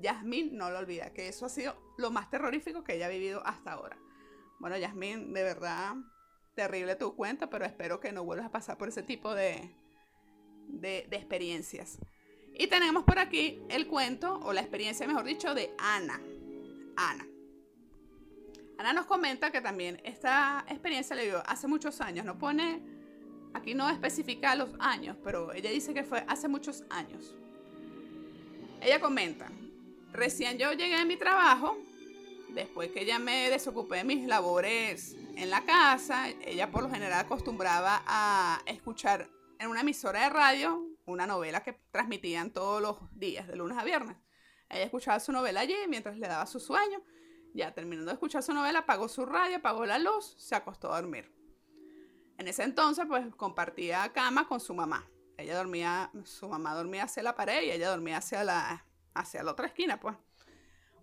Yasmín 0.00 0.56
no 0.56 0.70
lo 0.70 0.78
olvida, 0.78 1.12
que 1.12 1.28
eso 1.28 1.46
ha 1.46 1.48
sido 1.48 1.76
lo 1.96 2.10
más 2.10 2.30
terrorífico 2.30 2.84
que 2.84 2.96
ella 2.96 3.06
ha 3.06 3.10
vivido 3.10 3.42
hasta 3.46 3.72
ahora. 3.72 3.98
Bueno, 4.58 4.76
Yasmín, 4.76 5.32
de 5.32 5.42
verdad, 5.42 5.94
terrible 6.54 6.96
tu 6.96 7.14
cuenta, 7.14 7.48
pero 7.50 7.64
espero 7.64 8.00
que 8.00 8.12
no 8.12 8.24
vuelvas 8.24 8.46
a 8.46 8.50
pasar 8.50 8.78
por 8.78 8.88
ese 8.88 9.02
tipo 9.02 9.34
de, 9.34 9.74
de, 10.68 11.06
de 11.08 11.16
experiencias. 11.16 11.98
Y 12.54 12.68
tenemos 12.68 13.04
por 13.04 13.18
aquí 13.18 13.62
el 13.68 13.86
cuento, 13.86 14.40
o 14.42 14.52
la 14.52 14.62
experiencia, 14.62 15.06
mejor 15.06 15.24
dicho, 15.24 15.54
de 15.54 15.74
Ana. 15.78 16.20
Ana. 16.96 17.26
Ana 18.78 18.92
nos 18.92 19.06
comenta 19.06 19.50
que 19.50 19.60
también 19.60 20.00
esta 20.04 20.64
experiencia 20.68 21.14
le 21.16 21.24
dio 21.24 21.42
hace 21.46 21.66
muchos 21.66 22.00
años. 22.00 22.24
No 22.24 22.38
pone, 22.38 22.80
aquí 23.52 23.74
no 23.74 23.88
especifica 23.90 24.54
los 24.54 24.70
años, 24.78 25.16
pero 25.22 25.52
ella 25.52 25.70
dice 25.70 25.92
que 25.92 26.04
fue 26.04 26.24
hace 26.28 26.48
muchos 26.48 26.84
años. 26.88 27.34
Ella 28.80 29.00
comenta, 29.00 29.50
recién 30.16 30.58
yo 30.58 30.72
llegué 30.72 30.96
a 30.96 31.04
mi 31.04 31.16
trabajo, 31.16 31.76
después 32.50 32.90
que 32.90 33.04
ya 33.04 33.18
me 33.18 33.50
desocupé 33.50 33.96
de 33.96 34.04
mis 34.04 34.26
labores 34.26 35.14
en 35.36 35.50
la 35.50 35.64
casa, 35.64 36.28
ella 36.44 36.70
por 36.70 36.82
lo 36.82 36.90
general 36.90 37.20
acostumbraba 37.20 38.02
a 38.06 38.62
escuchar 38.66 39.28
en 39.58 39.68
una 39.68 39.82
emisora 39.82 40.22
de 40.22 40.30
radio 40.30 40.82
una 41.04 41.26
novela 41.26 41.62
que 41.62 41.74
transmitían 41.92 42.50
todos 42.50 42.82
los 42.82 42.96
días, 43.12 43.46
de 43.46 43.56
lunes 43.56 43.78
a 43.78 43.84
viernes. 43.84 44.16
Ella 44.68 44.84
escuchaba 44.84 45.20
su 45.20 45.30
novela 45.30 45.60
allí 45.60 45.76
mientras 45.88 46.18
le 46.18 46.26
daba 46.26 46.46
su 46.46 46.58
sueño 46.58 47.00
ya 47.56 47.72
terminando 47.72 48.10
de 48.10 48.14
escuchar 48.14 48.42
su 48.42 48.52
novela, 48.52 48.80
apagó 48.80 49.08
su 49.08 49.24
radio, 49.24 49.56
apagó 49.56 49.86
la 49.86 49.98
luz, 49.98 50.34
se 50.38 50.54
acostó 50.54 50.92
a 50.92 51.00
dormir. 51.00 51.32
En 52.38 52.46
ese 52.48 52.62
entonces, 52.62 53.06
pues 53.08 53.34
compartía 53.34 54.12
cama 54.12 54.46
con 54.46 54.60
su 54.60 54.74
mamá. 54.74 55.08
Ella 55.38 55.56
dormía, 55.56 56.10
su 56.24 56.48
mamá 56.48 56.74
dormía 56.74 57.04
hacia 57.04 57.22
la 57.22 57.34
pared 57.34 57.62
y 57.62 57.70
ella 57.70 57.88
dormía 57.88 58.18
hacia 58.18 58.44
la, 58.44 58.84
hacia 59.18 59.42
la 59.42 59.52
otra 59.52 59.66
esquina, 59.66 59.98
pues. 59.98 60.16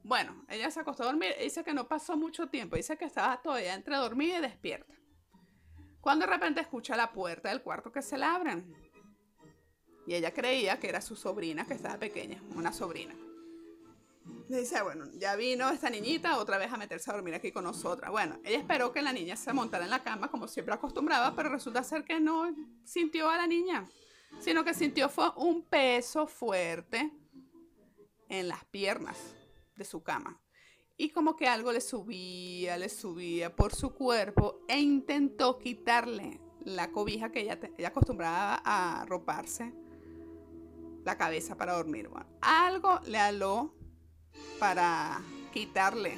Bueno, 0.04 0.46
ella 0.50 0.70
se 0.70 0.82
acostó 0.82 1.04
a 1.04 1.08
dormir. 1.08 1.34
Dice 1.40 1.64
que 1.64 1.74
no 1.74 1.88
pasó 1.88 2.18
mucho 2.18 2.48
tiempo. 2.48 2.76
Dice 2.76 2.98
que 2.98 3.06
estaba 3.06 3.42
todavía 3.42 3.74
entre 3.74 3.96
dormida 3.96 4.38
y 4.38 4.42
despierta. 4.42 4.94
Cuando 6.02 6.26
de 6.26 6.34
repente 6.34 6.62
escucha 6.62 6.98
la 6.98 7.12
puerta 7.12 7.50
del 7.50 7.62
cuarto 7.62 7.92
que 7.92 8.02
se 8.02 8.18
la 8.18 8.36
abren. 8.36 8.76
Y 10.06 10.16
ella 10.16 10.34
creía 10.34 10.80
que 10.80 10.90
era 10.90 11.00
su 11.00 11.16
sobrina 11.16 11.66
que 11.66 11.76
estaba 11.76 11.98
pequeña, 11.98 12.42
una 12.56 12.74
sobrina 12.74 13.16
dice, 14.48 14.78
ah, 14.78 14.84
bueno, 14.84 15.06
ya 15.18 15.36
vino 15.36 15.70
esta 15.70 15.90
niñita 15.90 16.38
otra 16.38 16.58
vez 16.58 16.72
a 16.72 16.78
meterse 16.78 17.10
a 17.10 17.14
dormir 17.14 17.36
aquí 17.36 17.52
con 17.52 17.64
nosotras. 17.64 18.12
Bueno, 18.12 18.40
ella 18.44 18.58
esperó 18.58 18.92
que 18.92 19.02
la 19.02 19.14
niña 19.14 19.36
se 19.36 19.54
montara 19.54 19.86
en 19.86 19.90
la 19.90 20.04
cama 20.04 20.30
como 20.30 20.48
siempre 20.48 20.74
acostumbraba, 20.74 21.36
pero 21.36 21.50
resulta 21.50 21.84
ser 21.84 22.04
que 22.04 22.20
no 22.20 22.54
sintió 22.84 23.30
a 23.30 23.38
la 23.38 23.48
niña, 23.48 23.88
sino 24.40 24.64
que 24.64 24.74
sintió 24.74 25.10
fue 25.10 25.32
un 25.38 25.64
peso 25.64 26.28
fuerte 26.28 27.12
en 28.40 28.48
las 28.48 28.66
piernas 28.66 29.18
de 29.76 29.86
su 29.86 30.02
cama. 30.02 30.40
Y 30.98 31.10
como 31.10 31.36
que 31.36 31.48
algo 31.48 31.72
le 31.72 31.82
subía, 31.82 32.78
le 32.78 32.90
subía 32.90 33.56
por 33.56 33.76
su 33.76 33.94
cuerpo 33.94 34.62
e 34.68 34.80
intentó 34.80 35.60
quitarle 35.60 36.40
la 36.66 36.92
cobija 36.92 37.32
que 37.32 37.42
ella, 37.42 37.60
ella 37.78 37.90
acostumbraba 37.90 38.62
a 38.64 39.02
arroparse 39.02 39.72
la 41.04 41.18
cabeza 41.18 41.56
para 41.56 41.74
dormir. 41.74 42.10
Bueno, 42.10 42.26
algo 42.42 43.00
le 43.06 43.20
aló 43.20 43.76
para 44.60 45.22
quitarle 45.52 46.18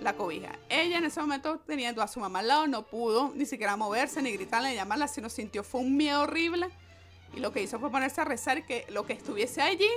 la 0.00 0.14
cobija. 0.14 0.58
Ella 0.68 0.98
en 0.98 1.04
ese 1.04 1.20
momento, 1.20 1.60
teniendo 1.60 2.00
a 2.02 2.08
su 2.08 2.20
mamá 2.20 2.40
al 2.40 2.48
lado, 2.48 2.66
no 2.68 2.86
pudo 2.86 3.32
ni 3.34 3.46
siquiera 3.46 3.76
moverse, 3.76 4.22
ni 4.22 4.30
gritarle, 4.32 4.70
ni 4.70 4.76
llamarla, 4.76 5.08
sino 5.08 5.28
sintió 5.28 5.64
fue 5.64 5.80
un 5.80 5.96
miedo 5.96 6.22
horrible. 6.22 6.68
Y 7.34 7.40
lo 7.40 7.52
que 7.52 7.62
hizo 7.62 7.80
fue 7.80 7.90
ponerse 7.90 8.20
a 8.20 8.24
rezar 8.24 8.66
que 8.66 8.86
lo 8.90 9.04
que 9.04 9.14
estuviese 9.14 9.62
allí 9.62 9.90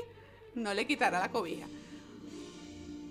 no 0.57 0.73
le 0.73 0.85
quitara 0.85 1.19
la 1.19 1.31
cobija. 1.31 1.67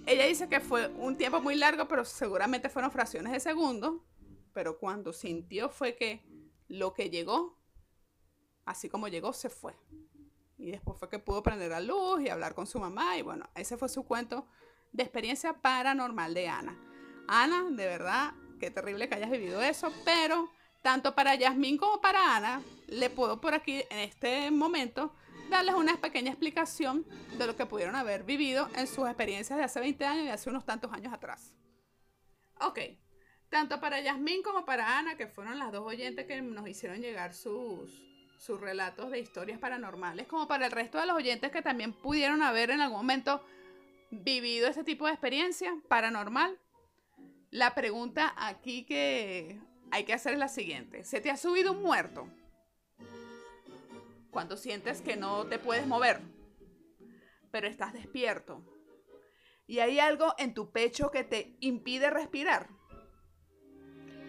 Ella 0.07 0.27
dice 0.27 0.49
que 0.49 0.61
fue 0.61 0.89
un 0.99 1.17
tiempo 1.17 1.41
muy 1.41 1.55
largo, 1.55 1.89
pero 1.89 2.05
seguramente 2.05 2.69
fueron 2.69 2.91
fracciones 2.91 3.33
de 3.33 3.41
segundo. 3.41 4.05
Pero 4.53 4.79
cuando 4.79 5.13
sintió 5.13 5.69
fue 5.69 5.97
que 5.97 6.23
lo 6.69 6.95
que 6.95 7.11
llegó, 7.11 7.59
así 8.65 8.89
como 8.89 9.09
llegó, 9.09 9.33
se 9.33 9.51
fue. 9.51 9.75
Y 10.59 10.71
después 10.71 10.99
fue 10.99 11.09
que 11.09 11.19
pudo 11.19 11.43
prender 11.43 11.71
la 11.71 11.81
luz 11.81 12.21
y 12.21 12.29
hablar 12.29 12.55
con 12.55 12.67
su 12.67 12.79
mamá. 12.79 13.17
Y 13.19 13.23
bueno, 13.23 13.49
ese 13.55 13.77
fue 13.77 13.89
su 13.89 14.05
cuento 14.05 14.47
de 14.93 15.03
experiencia 15.03 15.55
paranormal 15.55 16.35
de 16.35 16.49
Ana. 16.49 16.79
Ana, 17.29 17.65
de 17.71 17.87
verdad, 17.87 18.33
qué 18.61 18.71
terrible 18.71 19.09
que 19.09 19.17
hayas 19.17 19.31
vivido 19.31 19.61
eso, 19.61 19.93
pero 20.05 20.49
tanto 20.83 21.15
para 21.15 21.35
Yasmín 21.35 21.77
como 21.77 22.01
para 22.01 22.37
Ana, 22.37 22.63
le 22.87 23.11
puedo 23.11 23.41
por 23.41 23.55
aquí 23.55 23.83
en 23.91 23.99
este 23.99 24.51
momento 24.53 25.13
darles 25.51 25.75
una 25.75 25.97
pequeña 26.01 26.31
explicación 26.31 27.05
de 27.39 27.47
lo 27.47 27.57
que 27.57 27.67
pudieron 27.67 27.97
haber 27.97 28.25
vivido 28.25 28.69
en 28.77 28.87
sus 28.87 29.07
experiencias 29.07 29.59
de 29.59 29.65
hace 29.65 29.81
20 29.81 30.05
años 30.05 30.25
y 30.25 30.29
hace 30.29 30.51
unos 30.51 30.65
tantos 30.65 30.93
años 30.93 31.13
atrás. 31.13 31.55
Ok, 32.61 32.81
tanto 33.49 33.81
para 33.81 34.01
Yasmín 34.01 34.43
como 34.43 34.65
para 34.65 34.99
Ana, 34.99 35.17
que 35.17 35.27
fueron 35.27 35.59
las 35.59 35.73
dos 35.73 35.87
oyentes 35.87 36.27
que 36.27 36.41
nos 36.43 36.69
hicieron 36.69 37.01
llegar 37.01 37.35
sus, 37.35 38.03
sus 38.39 38.61
relatos 38.61 39.11
de 39.11 39.21
historias 39.21 39.59
paranormales, 39.59 40.27
como 40.27 40.49
para 40.49 40.67
el 40.67 40.73
resto 40.73 40.99
de 40.99 41.07
los 41.07 41.17
oyentes 41.17 41.51
que 41.51 41.63
también 41.63 41.93
pudieron 41.93 42.43
haber 42.43 42.71
en 42.71 42.81
algún 42.81 42.99
momento 42.99 43.45
vivido 44.11 44.69
este 44.69 44.85
tipo 44.85 45.07
de 45.07 45.13
experiencia 45.13 45.77
paranormal. 45.89 46.59
La 47.51 47.75
pregunta 47.75 48.35
aquí 48.37 48.85
que 48.85 49.61
hay 49.91 50.05
que 50.05 50.15
hacer 50.15 50.35
es 50.35 50.39
la 50.39 50.49
siguiente. 50.49 51.05
¿Se 51.05 51.21
te 51.21 51.31
ha 51.31 51.37
subido 51.37 51.73
un 51.73 51.83
muerto? 51.83 52.29
Cuando 54.37 54.59
sientes 54.59 55.01
que 55.01 55.17
no 55.17 55.47
te 55.47 55.59
puedes 55.59 55.87
mover, 55.87 56.21
pero 57.51 57.67
estás 57.69 57.95
despierto. 57.95 58.63
Y 59.67 59.79
hay 59.79 59.99
algo 59.99 60.35
en 60.37 60.53
tu 60.53 60.71
pecho 60.73 61.11
que 61.11 61.25
te 61.25 61.57
impide 61.61 62.11
respirar. 62.11 62.69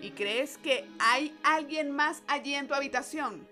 Y 0.01 0.11
crees 0.11 0.57
que 0.59 0.89
hay 0.97 1.37
alguien 1.43 1.91
más 1.91 2.23
allí 2.25 2.55
en 2.55 2.69
tu 2.69 2.73
habitación 2.73 3.45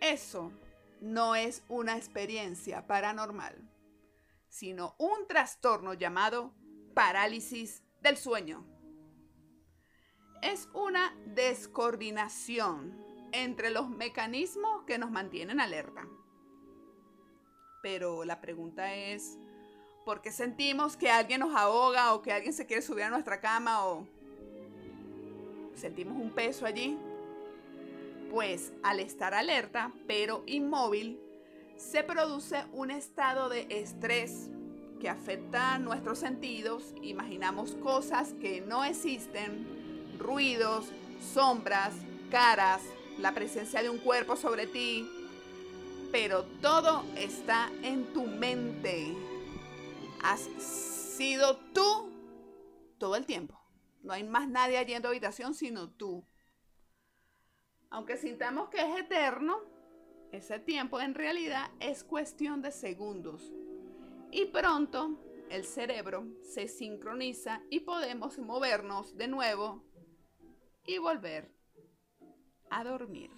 eso 0.00 0.52
no 1.00 1.34
es 1.34 1.62
una 1.68 1.96
experiencia 1.96 2.86
paranormal, 2.86 3.56
sino 4.48 4.94
un 4.98 5.26
trastorno 5.26 5.94
llamado 5.94 6.54
parálisis 6.94 7.82
del 8.02 8.16
sueño. 8.16 8.66
Es 10.42 10.68
una 10.72 11.14
descoordinación 11.26 13.09
entre 13.32 13.70
los 13.70 13.88
mecanismos 13.88 14.84
que 14.84 14.98
nos 14.98 15.10
mantienen 15.10 15.60
alerta. 15.60 16.06
Pero 17.82 18.24
la 18.24 18.40
pregunta 18.40 18.94
es, 18.94 19.38
¿por 20.04 20.20
qué 20.20 20.30
sentimos 20.30 20.96
que 20.96 21.10
alguien 21.10 21.40
nos 21.40 21.54
ahoga 21.54 22.14
o 22.14 22.22
que 22.22 22.32
alguien 22.32 22.52
se 22.52 22.66
quiere 22.66 22.82
subir 22.82 23.04
a 23.04 23.10
nuestra 23.10 23.40
cama 23.40 23.86
o 23.86 24.06
sentimos 25.74 26.16
un 26.16 26.30
peso 26.30 26.66
allí? 26.66 26.98
pues 28.30 28.72
al 28.82 29.00
estar 29.00 29.34
alerta 29.34 29.92
pero 30.06 30.42
inmóvil, 30.46 31.20
se 31.76 32.04
produce 32.04 32.64
un 32.72 32.90
estado 32.90 33.48
de 33.48 33.66
estrés 33.70 34.48
que 35.00 35.08
afecta 35.08 35.78
nuestros 35.78 36.18
sentidos, 36.18 36.94
imaginamos 37.02 37.74
cosas 37.76 38.34
que 38.34 38.60
no 38.60 38.84
existen, 38.84 39.66
ruidos, 40.18 40.92
sombras, 41.32 41.94
caras, 42.30 42.82
la 43.20 43.32
presencia 43.32 43.82
de 43.82 43.90
un 43.90 43.98
cuerpo 43.98 44.36
sobre 44.36 44.66
ti, 44.66 45.08
pero 46.10 46.44
todo 46.60 47.04
está 47.16 47.70
en 47.82 48.12
tu 48.12 48.24
mente. 48.24 49.14
Has 50.22 50.40
sido 50.58 51.56
tú 51.72 52.10
todo 52.98 53.16
el 53.16 53.26
tiempo. 53.26 53.60
No 54.02 54.12
hay 54.12 54.24
más 54.24 54.48
nadie 54.48 54.78
allí 54.78 54.94
en 54.94 55.02
tu 55.02 55.08
habitación 55.08 55.54
sino 55.54 55.90
tú 55.90 56.24
aunque 57.90 58.16
sintamos 58.16 58.68
que 58.70 58.78
es 58.80 59.00
eterno, 59.00 59.68
Ese 60.32 60.60
tiempo 60.60 61.00
en 61.00 61.16
realidad 61.16 61.72
es 61.80 62.04
cuestión 62.04 62.62
de 62.62 62.70
segundos. 62.70 63.52
Y 64.30 64.46
pronto 64.46 65.18
el 65.50 65.64
cerebro 65.64 66.24
se 66.40 66.68
sincroniza 66.68 67.62
y 67.68 67.80
podemos 67.80 68.38
movernos 68.38 69.16
de 69.16 69.26
nuevo 69.26 69.82
y 70.86 70.98
volver 70.98 71.52
a 72.70 72.84
dormir. 72.84 73.30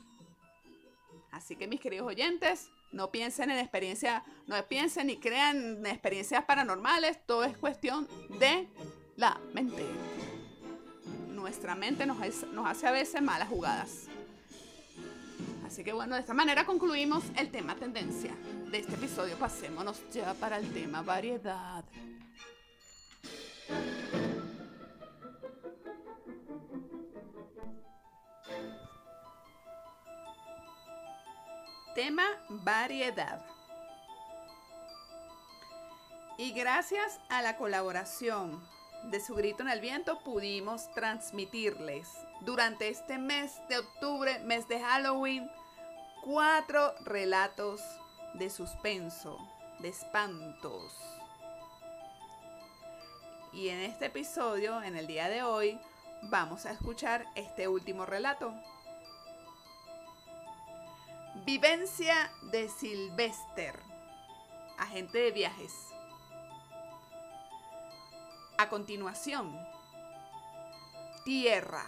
Así 1.31 1.57
que 1.57 1.67
mis 1.67 1.81
queridos 1.81 2.07
oyentes, 2.07 2.71
no 2.93 3.11
piensen 3.11 3.51
en 3.51 3.59
experiencias, 3.59 4.23
no 4.47 4.63
piensen 4.69 5.07
ni 5.07 5.17
crean 5.17 5.79
en 5.79 5.87
experiencias 5.87 6.45
paranormales, 6.45 7.25
todo 7.27 7.45
es 7.45 7.57
cuestión 7.57 8.07
de 8.39 8.69
la 9.17 9.41
mente. 9.55 9.85
Nuestra 11.31 11.75
mente 11.75 12.05
nos, 12.07 12.19
nos 12.53 12.67
hace 12.67 12.87
a 12.87 12.91
veces 12.91 13.23
malas 13.23 13.49
jugadas. 13.49 14.09
Así 15.67 15.83
que 15.83 15.95
bueno, 15.95 16.17
de 16.17 16.21
esta 16.21 16.35
manera 16.35 16.67
concluimos 16.67 17.25
el 17.37 17.51
tema 17.51 17.75
tendencia 17.77 18.37
de 18.71 18.79
este 18.79 18.95
episodio. 18.95 19.39
Pasémonos 19.39 20.03
ya 20.13 20.35
para 20.35 20.59
el 20.59 20.71
tema 20.71 21.01
variedad. 21.01 21.83
Tema 31.95 32.25
variedad. 32.49 33.45
Y 36.39 36.53
gracias 36.53 37.21
a 37.29 37.43
la 37.43 37.59
colaboración 37.59 38.67
de 39.11 39.21
su 39.21 39.35
grito 39.35 39.63
en 39.63 39.69
el 39.69 39.83
viento 39.83 40.19
pudimos 40.21 40.91
transmitirles 40.95 42.09
durante 42.41 42.89
este 42.89 43.19
mes 43.19 43.61
de 43.69 43.79
octubre, 43.79 44.39
mes 44.39 44.67
de 44.69 44.81
Halloween, 44.81 45.51
cuatro 46.23 46.95
relatos 47.05 47.83
de 48.33 48.49
suspenso, 48.49 49.37
de 49.81 49.89
espantos. 49.89 50.95
Y 53.53 53.69
en 53.69 53.81
este 53.81 54.07
episodio, 54.07 54.83
en 54.83 54.97
el 54.97 55.07
día 55.07 55.29
de 55.29 55.43
hoy, 55.43 55.79
vamos 56.23 56.65
a 56.65 56.71
escuchar 56.71 57.27
este 57.35 57.69
último 57.69 58.07
relato 58.07 58.55
Vivencia 61.45 62.31
de 62.53 62.69
Sylvester, 62.69 63.75
agente 64.79 65.19
de 65.19 65.33
viajes. 65.33 65.73
A 68.59 68.69
continuación, 68.69 69.59
Tierra. 71.25 71.85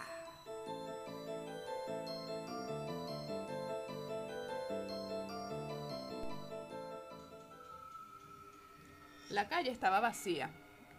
La 9.30 9.46
calle 9.48 9.70
estaba 9.70 10.00
vacía 10.00 10.50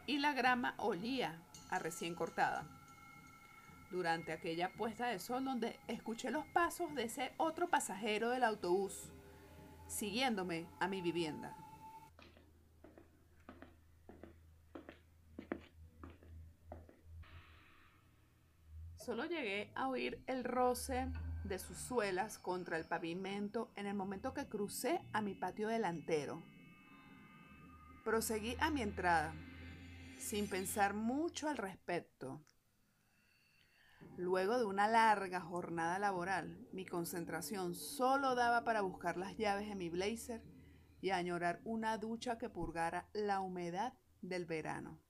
y 0.07 0.19
la 0.19 0.31
grama 0.31 0.75
olía 0.77 1.41
a 1.69 1.79
recién 1.79 2.15
cortada 2.15 2.63
durante 3.95 4.33
aquella 4.33 4.73
puesta 4.73 5.07
de 5.07 5.19
sol 5.19 5.45
donde 5.45 5.79
escuché 5.87 6.29
los 6.29 6.45
pasos 6.47 6.93
de 6.95 7.03
ese 7.03 7.31
otro 7.37 7.69
pasajero 7.69 8.29
del 8.29 8.43
autobús 8.43 9.09
siguiéndome 9.87 10.67
a 10.81 10.87
mi 10.89 11.01
vivienda. 11.01 11.55
Solo 18.97 19.25
llegué 19.25 19.71
a 19.75 19.87
oír 19.87 20.21
el 20.27 20.43
roce 20.43 21.07
de 21.45 21.57
sus 21.57 21.77
suelas 21.77 22.37
contra 22.37 22.77
el 22.77 22.85
pavimento 22.85 23.71
en 23.75 23.85
el 23.85 23.93
momento 23.93 24.33
que 24.33 24.47
crucé 24.47 24.99
a 25.13 25.21
mi 25.21 25.35
patio 25.35 25.69
delantero. 25.69 26.43
Proseguí 28.03 28.57
a 28.59 28.71
mi 28.71 28.81
entrada, 28.81 29.33
sin 30.17 30.49
pensar 30.49 30.95
mucho 30.95 31.47
al 31.47 31.57
respecto, 31.57 32.41
Luego 34.17 34.57
de 34.57 34.65
una 34.65 34.87
larga 34.87 35.41
jornada 35.41 35.99
laboral, 35.99 36.57
mi 36.71 36.85
concentración 36.85 37.75
solo 37.75 38.33
daba 38.33 38.63
para 38.63 38.81
buscar 38.81 39.17
las 39.17 39.35
llaves 39.35 39.67
de 39.67 39.75
mi 39.75 39.89
blazer 39.89 40.41
y 41.01 41.09
añorar 41.09 41.59
una 41.65 41.97
ducha 41.97 42.37
que 42.37 42.49
purgara 42.49 43.09
la 43.13 43.41
humedad 43.41 43.93
del 44.21 44.45
verano. 44.45 45.01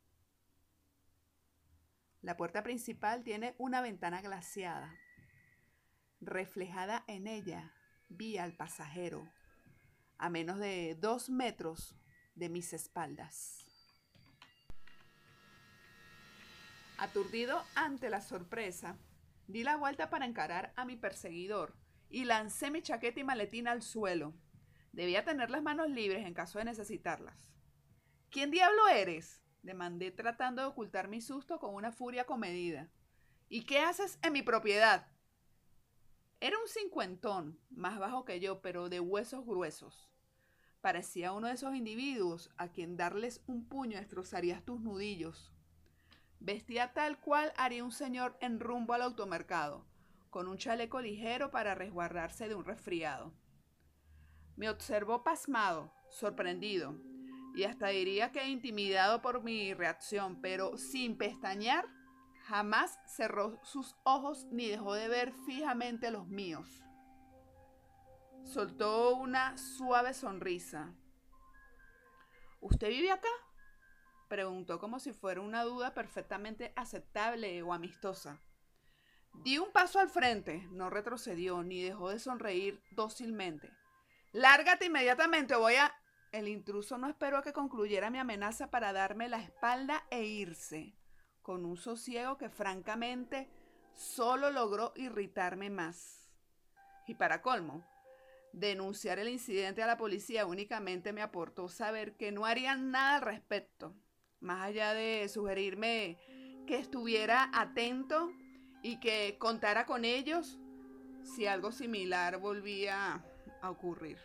La 2.21 2.35
puerta 2.35 2.63
principal 2.63 3.23
tiene 3.23 3.53
una 3.59 3.81
ventana 3.81 4.21
glaciada. 4.23 4.95
Reflejada 6.19 7.03
en 7.07 7.27
ella 7.27 7.71
vi 8.09 8.39
al 8.39 8.53
pasajero, 8.53 9.31
a 10.17 10.29
menos 10.29 10.57
de 10.57 10.97
dos 10.99 11.29
metros 11.29 11.95
de 12.33 12.49
mis 12.49 12.73
espaldas. 12.73 13.64
Aturdido 16.97 17.61
ante 17.75 18.09
la 18.09 18.21
sorpresa, 18.21 18.97
di 19.47 19.63
la 19.63 19.75
vuelta 19.75 20.09
para 20.09 20.25
encarar 20.25 20.71
a 20.75 20.85
mi 20.85 20.95
perseguidor 20.95 21.75
y 22.09 22.23
lancé 22.23 22.71
mi 22.71 22.81
chaqueta 22.81 23.19
y 23.19 23.23
maletín 23.23 23.67
al 23.67 23.81
suelo. 23.81 24.33
Debía 24.93 25.25
tener 25.25 25.49
las 25.49 25.61
manos 25.61 25.89
libres 25.89 26.25
en 26.25 26.33
caso 26.33 26.57
de 26.59 26.65
necesitarlas. 26.65 27.51
¿Quién 28.29 28.49
diablo 28.51 28.87
eres? 28.87 29.41
demandé 29.61 30.11
tratando 30.11 30.61
de 30.61 30.67
ocultar 30.67 31.07
mi 31.07 31.21
susto 31.21 31.59
con 31.59 31.73
una 31.73 31.91
furia 31.91 32.25
comedida. 32.25 32.89
¿Y 33.49 33.65
qué 33.65 33.79
haces 33.79 34.19
en 34.21 34.33
mi 34.33 34.41
propiedad? 34.41 35.07
Era 36.39 36.57
un 36.59 36.67
cincuentón, 36.67 37.59
más 37.69 37.97
bajo 37.97 38.23
que 38.25 38.39
yo, 38.39 38.61
pero 38.61 38.87
de 38.89 38.99
huesos 38.99 39.45
gruesos. 39.45 40.09
Parecía 40.81 41.31
uno 41.31 41.47
de 41.47 41.53
esos 41.53 41.73
individuos 41.75 42.51
a 42.57 42.67
quien 42.67 42.95
darles 42.95 43.41
un 43.47 43.67
puño 43.67 43.97
destrozarías 43.97 44.63
tus 44.63 44.79
nudillos. 44.79 45.54
Vestía 46.39 46.93
tal 46.93 47.19
cual 47.19 47.53
haría 47.57 47.83
un 47.83 47.91
señor 47.91 48.37
en 48.39 48.59
rumbo 48.59 48.93
al 48.93 49.01
automercado, 49.01 49.85
con 50.29 50.47
un 50.47 50.57
chaleco 50.57 51.01
ligero 51.01 51.51
para 51.51 51.75
resguardarse 51.75 52.47
de 52.47 52.55
un 52.55 52.65
resfriado. 52.65 53.33
Me 54.55 54.69
observó 54.69 55.23
pasmado, 55.23 55.93
sorprendido, 56.09 56.95
y 57.55 57.63
hasta 57.63 57.87
diría 57.87 58.31
que 58.31 58.47
intimidado 58.47 59.21
por 59.21 59.43
mi 59.43 59.73
reacción, 59.73 60.41
pero 60.41 60.77
sin 60.77 61.17
pestañear, 61.17 61.85
jamás 62.43 62.99
cerró 63.07 63.59
sus 63.63 63.95
ojos 64.03 64.45
ni 64.51 64.67
dejó 64.67 64.93
de 64.93 65.07
ver 65.07 65.33
fijamente 65.45 66.11
los 66.11 66.27
míos. 66.27 66.83
Soltó 68.43 69.15
una 69.15 69.57
suave 69.57 70.13
sonrisa. 70.13 70.93
¿Usted 72.59 72.89
vive 72.89 73.11
acá? 73.11 73.29
Preguntó 74.35 74.79
como 74.79 74.99
si 74.99 75.13
fuera 75.13 75.39
una 75.39 75.63
duda 75.63 75.93
perfectamente 75.93 76.73
aceptable 76.75 77.63
o 77.63 77.71
amistosa. 77.71 78.41
Di 79.33 79.57
un 79.59 79.71
paso 79.71 79.97
al 79.97 80.09
frente, 80.09 80.67
no 80.71 80.89
retrocedió 80.89 81.63
ni 81.63 81.81
dejó 81.81 82.09
de 82.09 82.19
sonreír 82.19 82.81
dócilmente. 82.91 83.71
Lárgate 84.33 84.87
inmediatamente, 84.87 85.55
voy 85.55 85.75
a... 85.75 85.95
El 86.33 86.49
intruso 86.49 86.97
no 86.97 87.07
esperó 87.07 87.37
a 87.37 87.43
que 87.43 87.53
concluyera 87.53 88.09
mi 88.09 88.19
amenaza 88.19 88.69
para 88.69 88.91
darme 88.91 89.29
la 89.29 89.37
espalda 89.37 90.05
e 90.09 90.25
irse, 90.25 90.97
con 91.41 91.63
un 91.63 91.77
sosiego 91.77 92.37
que 92.37 92.49
francamente 92.49 93.49
solo 93.93 94.51
logró 94.51 94.91
irritarme 94.97 95.69
más. 95.69 96.29
Y 97.07 97.15
para 97.15 97.41
colmo, 97.41 97.87
denunciar 98.51 99.17
el 99.17 99.29
incidente 99.29 99.81
a 99.81 99.87
la 99.87 99.95
policía 99.95 100.45
únicamente 100.45 101.13
me 101.13 101.21
aportó 101.21 101.69
saber 101.69 102.17
que 102.17 102.33
no 102.33 102.45
harían 102.45 102.91
nada 102.91 103.15
al 103.15 103.21
respecto 103.21 103.95
más 104.45 104.61
allá 104.61 104.93
de 104.93 105.27
sugerirme 105.27 106.17
que 106.65 106.77
estuviera 106.77 107.49
atento 107.53 108.31
y 108.81 108.99
que 108.99 109.37
contara 109.39 109.85
con 109.85 110.05
ellos 110.05 110.59
si 111.23 111.47
algo 111.47 111.71
similar 111.71 112.39
volvía 112.39 113.23
a 113.61 113.69
ocurrir. 113.69 114.19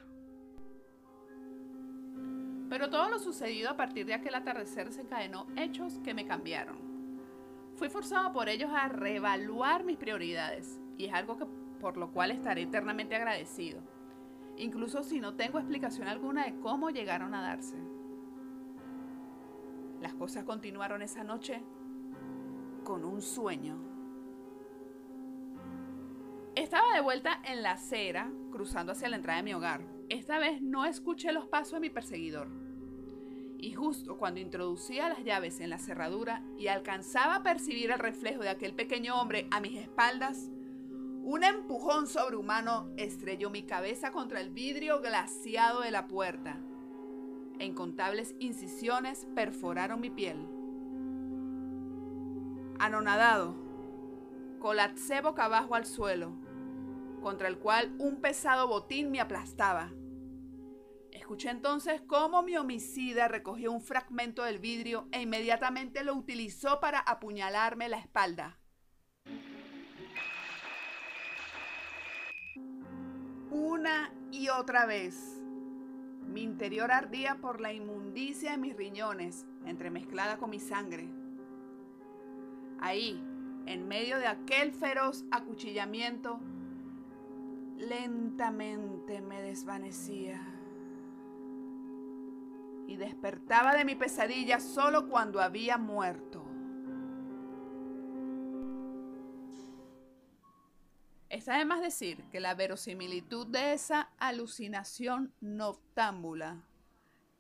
Pero 2.69 2.89
todo 2.89 3.09
lo 3.09 3.19
sucedido 3.19 3.71
a 3.71 3.77
partir 3.77 4.07
de 4.07 4.15
aquel 4.15 4.35
atardecer 4.35 4.87
desencadenó 4.87 5.47
hechos 5.57 5.99
que 6.05 6.15
me 6.15 6.27
cambiaron. 6.27 6.79
Fui 7.75 7.89
forzado 7.89 8.33
por 8.33 8.49
ellos 8.49 8.71
a 8.73 8.89
reevaluar 8.89 9.83
mis 9.85 9.97
prioridades 9.97 10.79
y 10.97 11.07
es 11.07 11.15
algo 11.15 11.39
que, 11.39 11.47
por 11.81 11.97
lo 11.97 12.13
cual 12.13 12.31
estaré 12.31 12.63
eternamente 12.63 13.17
agradecido, 13.17 13.81
incluso 14.57 15.03
si 15.03 15.19
no 15.19 15.35
tengo 15.35 15.59
explicación 15.59 16.07
alguna 16.07 16.45
de 16.45 16.61
cómo 16.61 16.91
llegaron 16.91 17.35
a 17.35 17.41
darse. 17.41 17.77
Las 20.01 20.15
cosas 20.15 20.45
continuaron 20.45 21.03
esa 21.03 21.25
noche 21.25 21.63
con 22.85 23.05
un 23.05 23.21
sueño. 23.21 23.77
Estaba 26.55 26.93
de 26.95 27.01
vuelta 27.01 27.41
en 27.45 27.63
la 27.63 27.73
acera, 27.73 28.31
cruzando 28.51 28.93
hacia 28.93 29.09
la 29.09 29.17
entrada 29.17 29.39
de 29.39 29.45
mi 29.45 29.55
hogar. 29.55 29.83
Esta 30.09 30.39
vez 30.39 30.61
no 30.61 30.85
escuché 30.85 31.33
los 31.33 31.47
pasos 31.47 31.75
de 31.75 31.81
mi 31.81 31.91
perseguidor. 31.91 32.49
Y 33.59 33.75
justo 33.75 34.17
cuando 34.17 34.41
introducía 34.41 35.11
las 35.11 35.23
llaves 35.23 35.61
en 35.61 35.71
la 35.71 35.79
cerradura 35.79 36.43
y 36.59 36.69
alcanzaba 36.69 37.37
a 37.37 37.43
percibir 37.43 37.91
el 37.91 37.99
reflejo 37.99 38.43
de 38.43 38.49
aquel 38.49 38.75
pequeño 38.75 39.21
hombre 39.21 39.49
a 39.51 39.61
mis 39.61 39.79
espaldas, 39.79 40.51
Un 41.23 41.45
empujón 41.45 42.07
sobrehumano 42.07 42.91
estrelló 42.97 43.51
mi 43.51 43.65
cabeza 43.65 44.11
contra 44.11 44.41
el 44.41 44.49
vidrio 44.51 45.01
glaciado 45.01 45.83
de 45.83 45.91
la 45.91 46.09
puerta. 46.09 46.59
E 47.61 47.67
incontables 47.67 48.35
incisiones 48.39 49.27
perforaron 49.35 50.01
mi 50.01 50.09
piel. 50.09 50.49
Anonadado, 52.79 53.55
colapsé 54.59 55.21
boca 55.21 55.45
abajo 55.45 55.75
al 55.75 55.85
suelo, 55.85 56.33
contra 57.21 57.49
el 57.49 57.59
cual 57.59 57.95
un 57.99 58.23
pesado 58.23 58.67
botín 58.67 59.11
me 59.11 59.21
aplastaba. 59.21 59.93
Escuché 61.13 61.51
entonces 61.51 62.01
cómo 62.01 62.43
mi 62.43 62.57
homicida 62.57 63.29
recogió 63.29 63.71
un 63.73 63.83
fragmento 63.83 64.43
del 64.43 64.59
vidrio 64.59 65.07
e 65.13 65.21
inmediatamente 65.21 66.03
lo 66.03 66.15
utilizó 66.15 66.81
para 66.81 66.99
apuñalarme 66.99 67.91
la 67.91 67.99
espalda. 67.99 68.59
Una 73.51 74.15
y 74.33 74.49
otra 74.49 74.87
vez. 74.87 75.40
Mi 76.31 76.43
interior 76.43 76.93
ardía 76.93 77.39
por 77.41 77.61
la 77.61 77.73
inmundicia 77.73 78.53
de 78.53 78.59
mis 78.59 78.77
riñones, 78.77 79.47
entremezclada 79.67 80.37
con 80.39 80.51
mi 80.51 80.61
sangre. 80.61 81.09
Ahí, 82.79 83.21
en 83.67 83.89
medio 83.89 84.19
de 84.19 84.29
aquel 84.29 84.73
feroz 84.73 85.25
acuchillamiento, 85.33 86.39
lentamente 87.79 89.21
me 89.23 89.43
desvanecía 89.43 90.41
y 92.87 92.97
despertaba 92.97 93.75
de 93.75 93.85
mi 93.85 93.97
pesadilla 93.97 94.61
solo 94.61 95.09
cuando 95.09 95.41
había 95.41 95.79
muerto. 95.79 96.50
Está 101.31 101.59
de 101.59 101.65
más 101.65 101.81
decir 101.81 102.25
que 102.33 102.41
la 102.41 102.55
verosimilitud 102.55 103.47
de 103.47 103.73
esa 103.73 104.11
alucinación 104.19 105.33
noctámbula 105.41 106.65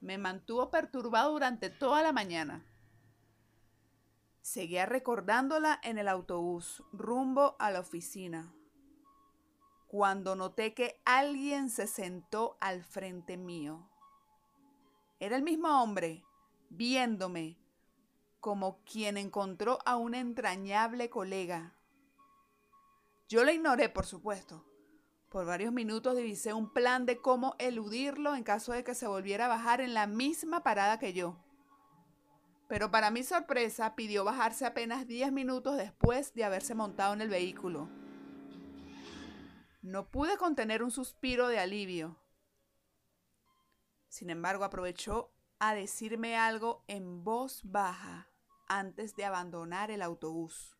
me 0.00 0.16
mantuvo 0.16 0.70
perturbado 0.70 1.32
durante 1.32 1.70
toda 1.70 2.00
la 2.00 2.12
mañana. 2.12 2.64
Seguía 4.42 4.86
recordándola 4.86 5.80
en 5.82 5.98
el 5.98 6.06
autobús 6.06 6.84
rumbo 6.92 7.56
a 7.58 7.72
la 7.72 7.80
oficina, 7.80 8.54
cuando 9.88 10.36
noté 10.36 10.72
que 10.72 11.00
alguien 11.04 11.68
se 11.68 11.88
sentó 11.88 12.58
al 12.60 12.84
frente 12.84 13.36
mío. 13.36 13.90
Era 15.18 15.34
el 15.34 15.42
mismo 15.42 15.82
hombre, 15.82 16.22
viéndome 16.68 17.58
como 18.38 18.84
quien 18.84 19.16
encontró 19.16 19.80
a 19.84 19.96
un 19.96 20.14
entrañable 20.14 21.10
colega. 21.10 21.74
Yo 23.30 23.44
le 23.44 23.54
ignoré, 23.54 23.88
por 23.88 24.06
supuesto. 24.06 24.66
Por 25.28 25.46
varios 25.46 25.72
minutos 25.72 26.16
divisé 26.16 26.52
un 26.52 26.72
plan 26.72 27.06
de 27.06 27.18
cómo 27.18 27.54
eludirlo 27.60 28.34
en 28.34 28.42
caso 28.42 28.72
de 28.72 28.82
que 28.82 28.96
se 28.96 29.06
volviera 29.06 29.44
a 29.44 29.48
bajar 29.48 29.80
en 29.80 29.94
la 29.94 30.08
misma 30.08 30.64
parada 30.64 30.98
que 30.98 31.12
yo. 31.12 31.38
Pero 32.68 32.90
para 32.90 33.12
mi 33.12 33.22
sorpresa 33.22 33.94
pidió 33.94 34.24
bajarse 34.24 34.66
apenas 34.66 35.06
10 35.06 35.30
minutos 35.30 35.76
después 35.76 36.34
de 36.34 36.42
haberse 36.42 36.74
montado 36.74 37.14
en 37.14 37.20
el 37.20 37.28
vehículo. 37.28 37.88
No 39.80 40.10
pude 40.10 40.36
contener 40.36 40.82
un 40.82 40.90
suspiro 40.90 41.46
de 41.46 41.60
alivio. 41.60 42.20
Sin 44.08 44.30
embargo, 44.30 44.64
aprovechó 44.64 45.32
a 45.60 45.76
decirme 45.76 46.36
algo 46.36 46.82
en 46.88 47.22
voz 47.22 47.60
baja 47.62 48.28
antes 48.66 49.14
de 49.14 49.24
abandonar 49.24 49.92
el 49.92 50.02
autobús. 50.02 50.79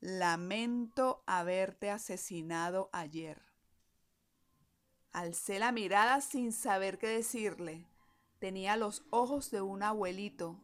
Lamento 0.00 1.22
haberte 1.26 1.90
asesinado 1.90 2.88
ayer. 2.92 3.42
Alcé 5.12 5.58
la 5.58 5.72
mirada 5.72 6.20
sin 6.20 6.52
saber 6.52 6.98
qué 6.98 7.08
decirle. 7.08 7.86
Tenía 8.38 8.76
los 8.76 9.04
ojos 9.10 9.50
de 9.50 9.60
un 9.60 9.82
abuelito. 9.82 10.60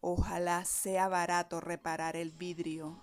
Ojalá 0.00 0.64
sea 0.64 1.08
barato 1.08 1.60
reparar 1.60 2.16
el 2.16 2.32
vidrio. 2.32 3.00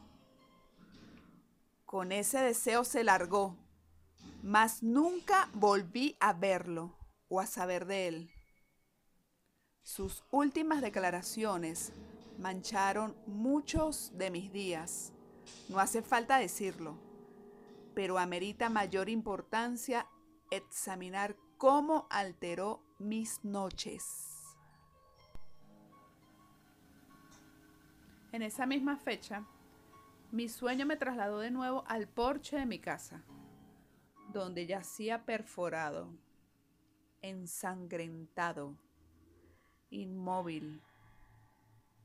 Con 1.85 2.11
ese 2.11 2.39
deseo 2.39 2.83
se 2.83 3.03
largó 3.03 3.57
mas 4.41 4.83
nunca 4.83 5.49
volví 5.53 6.15
a 6.19 6.33
verlo 6.33 6.95
o 7.27 7.39
a 7.39 7.45
saber 7.45 7.85
de 7.85 8.07
él. 8.07 8.31
Sus 9.83 10.23
últimas 10.31 10.81
declaraciones 10.81 11.91
mancharon 12.39 13.15
muchos 13.27 14.11
de 14.17 14.31
mis 14.31 14.51
días. 14.51 15.13
No 15.67 15.79
hace 15.79 16.01
falta 16.01 16.37
decirlo, 16.37 16.97
pero 17.93 18.17
amerita 18.17 18.69
mayor 18.69 19.09
importancia 19.09 20.07
examinar 20.49 21.35
cómo 21.57 22.07
alteró 22.09 22.81
mis 22.97 23.43
noches. 23.43 24.55
En 28.31 28.41
esa 28.41 28.65
misma 28.65 28.97
fecha, 28.97 29.45
mi 30.31 30.49
sueño 30.49 30.85
me 30.85 30.97
trasladó 30.97 31.39
de 31.39 31.51
nuevo 31.51 31.83
al 31.87 32.07
porche 32.07 32.57
de 32.57 32.65
mi 32.65 32.79
casa 32.79 33.23
donde 34.31 34.67
yacía 34.67 35.25
perforado, 35.25 36.13
ensangrentado, 37.21 38.77
inmóvil, 39.89 40.81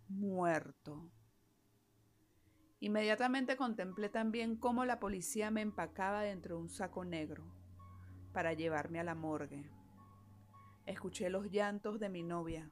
muerto. 0.08 1.10
Inmediatamente 2.80 3.56
contemplé 3.56 4.08
también 4.08 4.56
cómo 4.56 4.84
la 4.84 5.00
policía 5.00 5.50
me 5.50 5.62
empacaba 5.62 6.22
dentro 6.22 6.56
de 6.56 6.62
un 6.62 6.68
saco 6.68 7.04
negro 7.04 7.44
para 8.32 8.52
llevarme 8.52 9.00
a 9.00 9.04
la 9.04 9.14
morgue. 9.14 9.70
Escuché 10.86 11.30
los 11.30 11.50
llantos 11.50 11.98
de 11.98 12.08
mi 12.08 12.22
novia. 12.22 12.70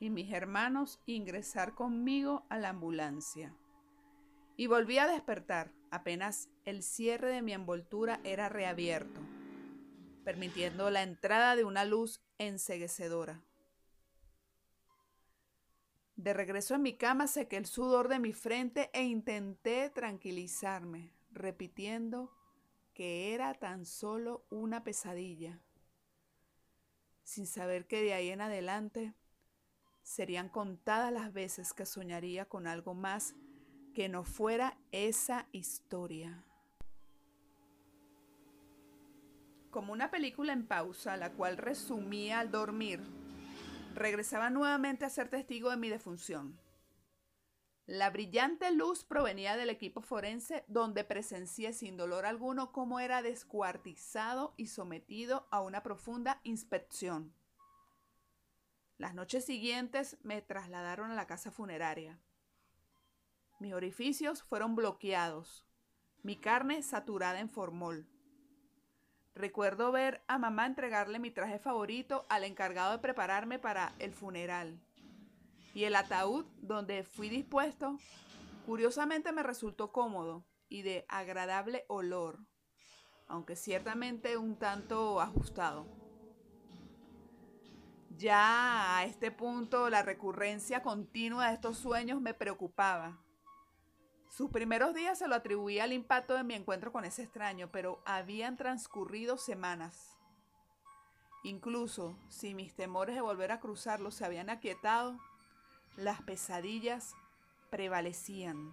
y 0.00 0.10
mis 0.10 0.32
hermanos 0.32 1.00
ingresar 1.06 1.74
conmigo 1.74 2.44
a 2.50 2.58
la 2.58 2.70
ambulancia 2.70 3.54
y 4.56 4.66
volví 4.66 4.98
a 4.98 5.06
despertar 5.06 5.72
apenas 5.90 6.48
el 6.64 6.82
cierre 6.82 7.30
de 7.30 7.42
mi 7.42 7.52
envoltura 7.52 8.20
era 8.24 8.48
reabierto, 8.48 9.20
permitiendo 10.24 10.90
la 10.90 11.02
entrada 11.02 11.54
de 11.54 11.64
una 11.64 11.84
luz 11.84 12.20
enseguecedora. 12.38 13.42
De 16.16 16.32
regreso 16.32 16.74
en 16.74 16.82
mi 16.82 16.96
cama 16.96 17.26
sequé 17.26 17.56
el 17.56 17.66
sudor 17.66 18.08
de 18.08 18.18
mi 18.18 18.32
frente 18.32 18.90
e 18.92 19.02
intenté 19.02 19.90
tranquilizarme, 19.90 21.12
repitiendo 21.32 22.32
que 22.94 23.34
era 23.34 23.54
tan 23.54 23.84
solo 23.84 24.46
una 24.50 24.84
pesadilla, 24.84 25.58
sin 27.24 27.46
saber 27.46 27.86
que 27.86 28.00
de 28.00 28.14
ahí 28.14 28.30
en 28.30 28.40
adelante 28.40 29.12
serían 30.04 30.48
contadas 30.48 31.12
las 31.12 31.32
veces 31.32 31.72
que 31.72 31.86
soñaría 31.86 32.44
con 32.44 32.66
algo 32.66 32.94
más 32.94 33.34
que 33.94 34.08
no 34.08 34.22
fuera 34.22 34.78
esa 34.92 35.48
historia. 35.50 36.44
Como 39.74 39.92
una 39.92 40.08
película 40.08 40.52
en 40.52 40.68
pausa, 40.68 41.16
la 41.16 41.32
cual 41.32 41.56
resumía 41.56 42.38
al 42.38 42.52
dormir, 42.52 43.02
regresaba 43.92 44.48
nuevamente 44.48 45.04
a 45.04 45.10
ser 45.10 45.28
testigo 45.28 45.68
de 45.68 45.76
mi 45.76 45.88
defunción. 45.88 46.56
La 47.84 48.08
brillante 48.10 48.70
luz 48.70 49.02
provenía 49.02 49.56
del 49.56 49.70
equipo 49.70 50.00
forense 50.00 50.64
donde 50.68 51.02
presencié 51.02 51.72
sin 51.72 51.96
dolor 51.96 52.24
alguno 52.24 52.70
cómo 52.70 53.00
era 53.00 53.20
descuartizado 53.20 54.54
y 54.56 54.68
sometido 54.68 55.48
a 55.50 55.60
una 55.60 55.82
profunda 55.82 56.40
inspección. 56.44 57.34
Las 58.96 59.12
noches 59.12 59.44
siguientes 59.44 60.18
me 60.22 60.40
trasladaron 60.40 61.10
a 61.10 61.16
la 61.16 61.26
casa 61.26 61.50
funeraria. 61.50 62.20
Mis 63.58 63.74
orificios 63.74 64.44
fueron 64.44 64.76
bloqueados, 64.76 65.66
mi 66.22 66.36
carne 66.36 66.80
saturada 66.84 67.40
en 67.40 67.50
formol. 67.50 68.13
Recuerdo 69.34 69.90
ver 69.90 70.22
a 70.28 70.38
mamá 70.38 70.64
entregarle 70.66 71.18
mi 71.18 71.32
traje 71.32 71.58
favorito 71.58 72.24
al 72.28 72.44
encargado 72.44 72.92
de 72.92 72.98
prepararme 72.98 73.58
para 73.58 73.92
el 73.98 74.12
funeral. 74.12 74.80
Y 75.74 75.84
el 75.84 75.96
ataúd 75.96 76.44
donde 76.62 77.02
fui 77.02 77.28
dispuesto, 77.28 77.98
curiosamente 78.64 79.32
me 79.32 79.42
resultó 79.42 79.90
cómodo 79.90 80.44
y 80.68 80.82
de 80.82 81.04
agradable 81.08 81.84
olor, 81.88 82.38
aunque 83.26 83.56
ciertamente 83.56 84.36
un 84.36 84.56
tanto 84.56 85.20
ajustado. 85.20 85.86
Ya 88.16 88.96
a 88.96 89.04
este 89.04 89.32
punto 89.32 89.90
la 89.90 90.02
recurrencia 90.02 90.80
continua 90.80 91.48
de 91.48 91.54
estos 91.54 91.76
sueños 91.76 92.20
me 92.20 92.34
preocupaba 92.34 93.23
sus 94.36 94.50
primeros 94.50 94.94
días 94.94 95.16
se 95.16 95.28
lo 95.28 95.36
atribuía 95.36 95.84
al 95.84 95.92
impacto 95.92 96.34
de 96.34 96.42
mi 96.42 96.54
encuentro 96.54 96.90
con 96.90 97.04
ese 97.04 97.22
extraño, 97.22 97.70
pero 97.70 98.02
habían 98.04 98.56
transcurrido 98.56 99.36
semanas. 99.36 100.16
Incluso 101.44 102.18
si 102.28 102.52
mis 102.52 102.74
temores 102.74 103.14
de 103.14 103.20
volver 103.20 103.52
a 103.52 103.60
cruzarlo 103.60 104.10
se 104.10 104.24
habían 104.24 104.50
aquietado, 104.50 105.20
las 105.96 106.20
pesadillas 106.22 107.14
prevalecían. 107.70 108.72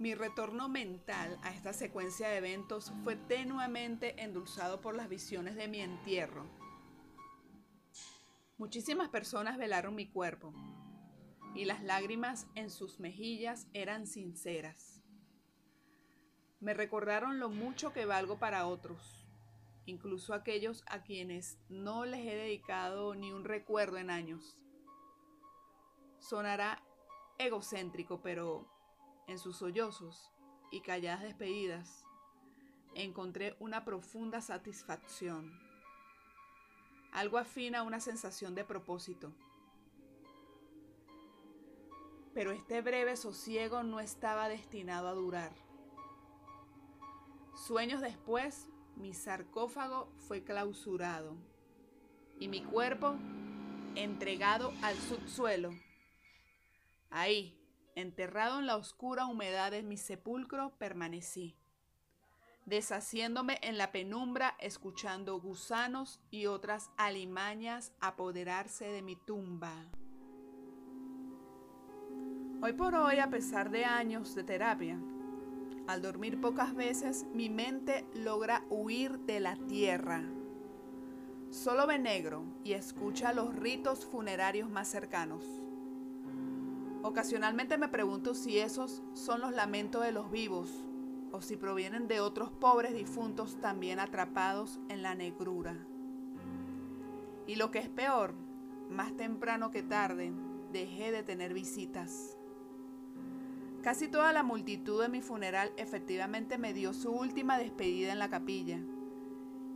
Mi 0.00 0.16
retorno 0.16 0.68
mental 0.68 1.38
a 1.42 1.50
esta 1.50 1.72
secuencia 1.72 2.28
de 2.28 2.38
eventos 2.38 2.92
fue 3.04 3.14
tenuamente 3.14 4.20
endulzado 4.20 4.80
por 4.80 4.96
las 4.96 5.08
visiones 5.08 5.54
de 5.54 5.68
mi 5.68 5.80
entierro. 5.80 6.44
Muchísimas 8.56 9.10
personas 9.10 9.58
velaron 9.58 9.94
mi 9.94 10.08
cuerpo 10.08 10.52
y 11.58 11.64
las 11.64 11.82
lágrimas 11.82 12.46
en 12.54 12.70
sus 12.70 13.00
mejillas 13.00 13.66
eran 13.74 14.06
sinceras. 14.06 15.02
Me 16.60 16.72
recordaron 16.72 17.40
lo 17.40 17.48
mucho 17.48 17.92
que 17.92 18.06
valgo 18.06 18.38
para 18.38 18.68
otros, 18.68 19.26
incluso 19.84 20.34
aquellos 20.34 20.84
a 20.86 21.02
quienes 21.02 21.58
no 21.68 22.04
les 22.04 22.20
he 22.20 22.36
dedicado 22.36 23.16
ni 23.16 23.32
un 23.32 23.44
recuerdo 23.44 23.96
en 23.96 24.08
años. 24.08 24.56
Sonará 26.20 26.80
egocéntrico, 27.38 28.22
pero 28.22 28.70
en 29.26 29.40
sus 29.40 29.56
sollozos 29.56 30.30
y 30.70 30.80
calladas 30.82 31.22
despedidas, 31.22 32.04
encontré 32.94 33.56
una 33.58 33.84
profunda 33.84 34.40
satisfacción, 34.42 35.58
algo 37.12 37.36
afín 37.36 37.74
a 37.74 37.82
una 37.82 37.98
sensación 37.98 38.54
de 38.54 38.64
propósito. 38.64 39.32
Pero 42.38 42.52
este 42.52 42.82
breve 42.82 43.16
sosiego 43.16 43.82
no 43.82 43.98
estaba 43.98 44.48
destinado 44.48 45.08
a 45.08 45.12
durar. 45.12 45.50
Sueños 47.66 48.00
después, 48.00 48.68
mi 48.94 49.12
sarcófago 49.12 50.12
fue 50.28 50.44
clausurado 50.44 51.34
y 52.38 52.46
mi 52.46 52.62
cuerpo 52.62 53.16
entregado 53.96 54.72
al 54.82 54.94
subsuelo. 54.94 55.70
Ahí, 57.10 57.58
Enterrado 57.96 58.60
en 58.60 58.66
la 58.66 58.76
oscura 58.76 59.26
humedad 59.26 59.72
de 59.72 59.82
mi 59.82 59.96
sepulcro 59.96 60.78
permanecí, 60.78 61.56
deshaciéndome 62.66 63.58
en 63.62 63.78
la 63.78 63.90
penumbra, 63.90 64.54
escuchando 64.60 65.40
gusanos 65.40 66.20
y 66.30 66.46
otras 66.46 66.92
alimañas 66.98 67.92
apoderarse 67.98 68.84
de 68.84 69.02
mi 69.02 69.16
tumba. 69.16 69.90
Hoy 72.60 72.72
por 72.72 72.96
hoy, 72.96 73.20
a 73.20 73.30
pesar 73.30 73.70
de 73.70 73.84
años 73.84 74.34
de 74.34 74.42
terapia, 74.42 74.98
al 75.86 76.02
dormir 76.02 76.40
pocas 76.40 76.74
veces, 76.74 77.24
mi 77.32 77.48
mente 77.48 78.04
logra 78.14 78.64
huir 78.68 79.20
de 79.20 79.38
la 79.38 79.54
tierra. 79.54 80.24
Solo 81.50 81.86
ve 81.86 82.00
negro 82.00 82.42
y 82.64 82.72
escucha 82.72 83.32
los 83.32 83.54
ritos 83.54 84.04
funerarios 84.04 84.68
más 84.68 84.88
cercanos. 84.88 85.44
Ocasionalmente 87.02 87.78
me 87.78 87.88
pregunto 87.88 88.34
si 88.34 88.58
esos 88.58 89.04
son 89.12 89.40
los 89.40 89.52
lamentos 89.52 90.02
de 90.02 90.10
los 90.10 90.28
vivos 90.28 90.84
o 91.30 91.40
si 91.40 91.56
provienen 91.56 92.08
de 92.08 92.18
otros 92.18 92.50
pobres 92.50 92.92
difuntos 92.92 93.60
también 93.60 94.00
atrapados 94.00 94.80
en 94.88 95.02
la 95.02 95.14
negrura. 95.14 95.76
Y 97.46 97.54
lo 97.54 97.70
que 97.70 97.78
es 97.78 97.88
peor, 97.88 98.34
más 98.90 99.16
temprano 99.16 99.70
que 99.70 99.84
tarde, 99.84 100.32
dejé 100.72 101.12
de 101.12 101.22
tener 101.22 101.54
visitas. 101.54 102.37
Casi 103.88 104.06
toda 104.06 104.34
la 104.34 104.42
multitud 104.42 105.00
de 105.00 105.08
mi 105.08 105.22
funeral 105.22 105.72
efectivamente 105.78 106.58
me 106.58 106.74
dio 106.74 106.92
su 106.92 107.10
última 107.10 107.56
despedida 107.56 108.12
en 108.12 108.18
la 108.18 108.28
capilla, 108.28 108.78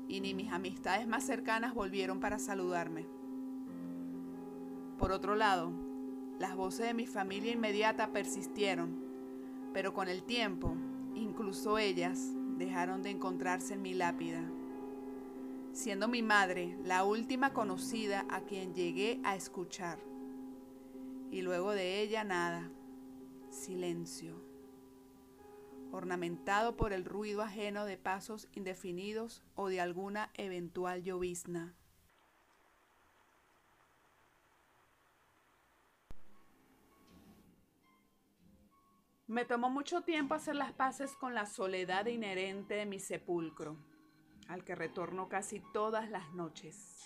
y 0.07 0.21
ni 0.21 0.35
mis 0.35 0.53
amistades 0.53 1.09
más 1.09 1.25
cercanas 1.25 1.73
volvieron 1.73 2.21
para 2.21 2.39
saludarme. 2.39 3.07
Por 4.99 5.13
otro 5.13 5.35
lado, 5.35 5.73
las 6.39 6.55
voces 6.55 6.89
de 6.89 6.93
mi 6.93 7.07
familia 7.07 7.53
inmediata 7.53 8.13
persistieron, 8.13 9.03
pero 9.73 9.95
con 9.95 10.09
el 10.09 10.25
tiempo, 10.25 10.77
incluso 11.15 11.79
ellas 11.79 12.35
dejaron 12.59 13.03
de 13.03 13.09
encontrarse 13.09 13.73
en 13.73 13.81
mi 13.81 13.95
lápida, 13.95 14.43
siendo 15.73 16.07
mi 16.07 16.21
madre 16.21 16.77
la 16.85 17.05
última 17.05 17.55
conocida 17.55 18.27
a 18.29 18.43
quien 18.43 18.75
llegué 18.75 19.21
a 19.25 19.37
escuchar. 19.37 20.01
Y 21.31 21.41
luego 21.41 21.71
de 21.71 22.03
ella 22.03 22.25
nada, 22.25 22.71
silencio, 23.53 24.43
ornamentado 25.93 26.77
por 26.77 26.93
el 26.93 27.05
ruido 27.05 27.43
ajeno 27.43 27.85
de 27.85 27.99
pasos 27.99 28.49
indefinidos 28.53 29.43
o 29.55 29.69
de 29.69 29.81
alguna 29.81 30.31
eventual 30.35 31.03
llovizna. 31.03 31.77
Me 39.27 39.45
tomó 39.47 39.71
mucho 39.71 40.03
tiempo 40.03 40.35
hacer 40.35 40.57
las 40.57 40.73
paces 40.73 41.15
con 41.17 41.35
la 41.35 41.47
soledad 41.47 42.07
inherente 42.07 42.75
de 42.75 42.85
mi 42.85 42.99
sepulcro, 42.99 43.79
al 44.49 44.63
que 44.65 44.75
retorno 44.75 45.29
casi 45.31 45.61
todas 45.73 46.11
las 46.11 46.33
noches. 46.35 47.01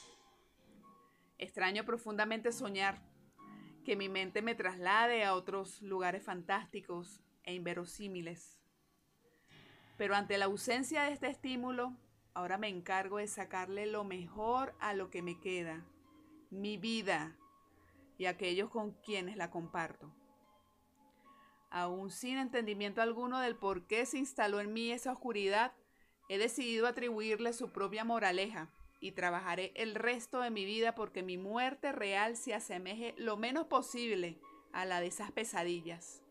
Extraño 1.39 1.85
profundamente 1.85 2.51
soñar, 2.51 3.01
que 3.87 3.97
mi 3.97 4.11
mente 4.11 4.43
me 4.43 4.55
traslade 4.55 5.25
a 5.25 5.35
otros 5.35 5.81
lugares 5.81 6.23
fantásticos 6.23 7.23
e 7.45 7.55
inverosímiles. 7.55 8.61
Pero 9.97 10.15
ante 10.15 10.37
la 10.37 10.45
ausencia 10.45 11.05
de 11.05 11.13
este 11.13 11.29
estímulo, 11.29 11.97
ahora 12.35 12.59
me 12.59 12.69
encargo 12.69 13.17
de 13.17 13.29
sacarle 13.29 13.87
lo 13.87 14.05
mejor 14.05 14.75
a 14.81 14.93
lo 14.93 15.09
que 15.09 15.23
me 15.23 15.41
queda, 15.41 15.87
mi 16.51 16.77
vida 16.77 17.39
y 18.19 18.27
aquellos 18.27 18.69
con 18.69 18.93
quienes 18.93 19.37
la 19.39 19.51
comparto 19.51 20.13
aún 21.77 22.11
sin 22.11 22.39
entendimiento 22.39 23.03
alguno 23.03 23.41
del 23.41 23.55
por 23.55 23.87
qué 23.87 24.07
se 24.07 24.17
instaló 24.17 24.61
en 24.61 24.73
mí 24.73 24.93
esa 24.93 25.13
oscuridad, 25.13 25.75
he 26.29 26.39
decidido 26.39 26.87
atribuirle 26.87 27.53
su 27.53 27.71
propia 27.71 28.03
moraleja 28.03 28.71
y 29.01 29.13
trabajaré 29.13 29.73
el 29.75 29.95
resto 29.95 30.41
de 30.41 30.51
mi 30.51 30.65
vida 30.65 30.95
porque 30.95 31.23
mi 31.23 31.37
muerte 31.37 31.93
real 31.93 32.37
se 32.37 32.55
asemeje 32.55 33.15
lo 33.19 33.37
menos 33.37 33.67
posible 33.67 34.39
a 34.73 34.85
la 34.85 35.01
de 35.01 35.07
esas 35.07 35.33
pesadillas. 35.33 36.23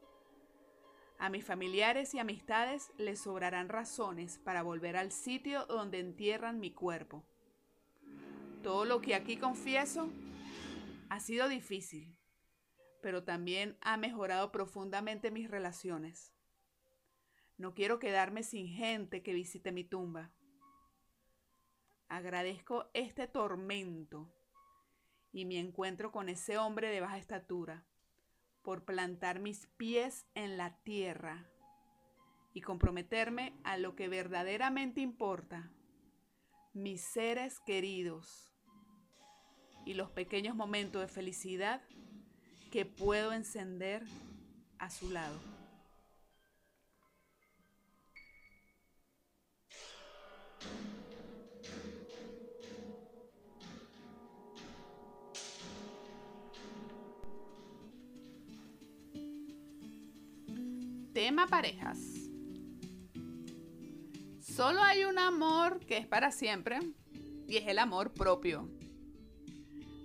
A 1.18 1.30
mis 1.30 1.46
familiares 1.46 2.14
y 2.14 2.20
amistades 2.20 2.92
les 2.98 3.22
sobrarán 3.22 3.70
razones 3.70 4.38
para 4.40 4.64
volver 4.64 4.98
al 4.98 5.12
sitio 5.12 5.66
donde 5.66 6.00
entierran 6.00 6.60
mi 6.60 6.72
cuerpo. 6.72 7.24
Todo 8.64 8.84
lo 8.84 9.00
que 9.00 9.16
aquí 9.16 9.38
confieso 9.38 10.10
ha 11.10 11.20
sido 11.20 11.48
difícil, 11.48 12.18
pero 13.02 13.24
también 13.24 13.78
ha 13.82 13.96
mejorado 13.96 14.52
profundamente 14.52 15.32
mis 15.32 15.50
relaciones. 15.50 16.34
No 17.58 17.74
quiero 17.74 18.00
quedarme 18.00 18.44
sin 18.44 18.68
gente 18.68 19.24
que 19.24 19.34
visite 19.34 19.72
mi 19.72 19.86
tumba. 19.86 20.34
Agradezco 22.08 22.90
este 22.94 23.28
tormento 23.28 24.32
y 25.32 25.46
mi 25.46 25.58
encuentro 25.58 26.12
con 26.12 26.30
ese 26.30 26.58
hombre 26.58 26.90
de 26.90 27.02
baja 27.02 27.18
estatura 27.18 27.84
por 28.62 28.86
plantar 28.86 29.40
mis 29.40 29.68
pies 29.78 30.26
en 30.34 30.58
la 30.58 30.78
tierra 30.84 31.46
y 32.54 32.62
comprometerme 32.62 33.54
a 33.64 33.78
lo 33.78 33.96
que 33.96 34.08
verdaderamente 34.08 35.02
importa, 35.02 35.72
mis 36.74 37.02
seres 37.02 37.60
queridos 37.60 38.54
y 39.86 39.94
los 39.94 40.10
pequeños 40.10 40.56
momentos 40.56 41.02
de 41.02 41.08
felicidad 41.08 41.82
que 42.72 42.86
puedo 42.86 43.34
encender 43.34 44.04
a 44.80 44.90
su 44.90 45.12
lado. 45.12 45.38
Tema 61.16 61.48
parejas. 61.48 61.98
Solo 64.42 64.84
hay 64.84 65.06
un 65.06 65.18
amor 65.18 65.80
que 65.80 65.96
es 65.96 66.06
para 66.06 66.30
siempre 66.30 66.78
y 67.48 67.56
es 67.56 67.70
el 67.70 67.80
amor 67.80 68.12
propio. 68.12 68.70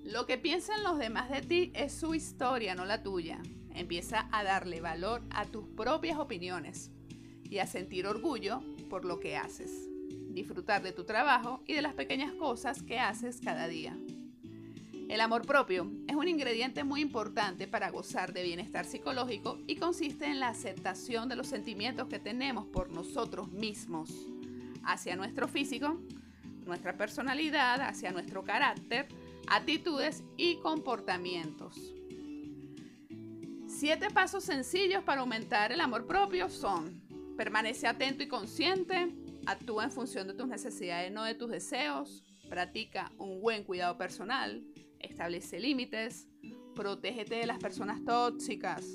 Lo 0.04 0.26
que 0.26 0.38
piensan 0.38 0.84
los 0.84 0.98
demás 0.98 1.28
de 1.28 1.40
ti 1.40 1.72
es 1.74 1.92
su 1.92 2.14
historia, 2.14 2.76
no 2.76 2.84
la 2.84 3.02
tuya. 3.02 3.42
Empieza 3.74 4.28
a 4.30 4.44
darle 4.44 4.80
valor 4.80 5.22
a 5.30 5.46
tus 5.46 5.66
propias 5.70 6.16
opiniones 6.16 6.92
y 7.42 7.58
a 7.58 7.66
sentir 7.66 8.06
orgullo 8.06 8.62
por 8.88 9.04
lo 9.04 9.18
que 9.18 9.36
haces. 9.36 9.88
Disfrutar 10.28 10.80
de 10.84 10.92
tu 10.92 11.02
trabajo 11.02 11.60
y 11.66 11.72
de 11.72 11.82
las 11.82 11.94
pequeñas 11.94 12.34
cosas 12.34 12.84
que 12.84 13.00
haces 13.00 13.40
cada 13.40 13.66
día. 13.66 13.96
El 15.10 15.20
amor 15.20 15.44
propio 15.44 15.90
es 16.06 16.14
un 16.14 16.28
ingrediente 16.28 16.84
muy 16.84 17.00
importante 17.00 17.66
para 17.66 17.90
gozar 17.90 18.32
de 18.32 18.44
bienestar 18.44 18.84
psicológico 18.84 19.58
y 19.66 19.74
consiste 19.74 20.26
en 20.26 20.38
la 20.38 20.50
aceptación 20.50 21.28
de 21.28 21.34
los 21.34 21.48
sentimientos 21.48 22.06
que 22.06 22.20
tenemos 22.20 22.68
por 22.68 22.90
nosotros 22.90 23.50
mismos, 23.50 24.08
hacia 24.84 25.16
nuestro 25.16 25.48
físico, 25.48 26.00
nuestra 26.64 26.96
personalidad, 26.96 27.80
hacia 27.80 28.12
nuestro 28.12 28.44
carácter, 28.44 29.08
actitudes 29.48 30.22
y 30.36 30.58
comportamientos. 30.58 31.92
Siete 33.66 34.10
pasos 34.10 34.44
sencillos 34.44 35.02
para 35.02 35.22
aumentar 35.22 35.72
el 35.72 35.80
amor 35.80 36.06
propio 36.06 36.48
son, 36.48 37.02
permanece 37.36 37.88
atento 37.88 38.22
y 38.22 38.28
consciente, 38.28 39.12
actúa 39.44 39.82
en 39.82 39.90
función 39.90 40.28
de 40.28 40.34
tus 40.34 40.46
necesidades, 40.46 41.10
no 41.10 41.24
de 41.24 41.34
tus 41.34 41.50
deseos, 41.50 42.22
practica 42.48 43.10
un 43.18 43.40
buen 43.40 43.64
cuidado 43.64 43.98
personal, 43.98 44.62
establece 45.00 45.58
límites, 45.58 46.28
protégete 46.74 47.36
de 47.36 47.46
las 47.46 47.58
personas 47.58 48.04
tóxicas, 48.04 48.86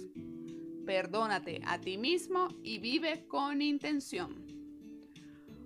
perdónate 0.85 1.61
a 1.65 1.79
ti 1.79 1.97
mismo 1.97 2.47
y 2.63 2.77
vive 2.77 3.25
con 3.27 3.61
intención. 3.61 4.45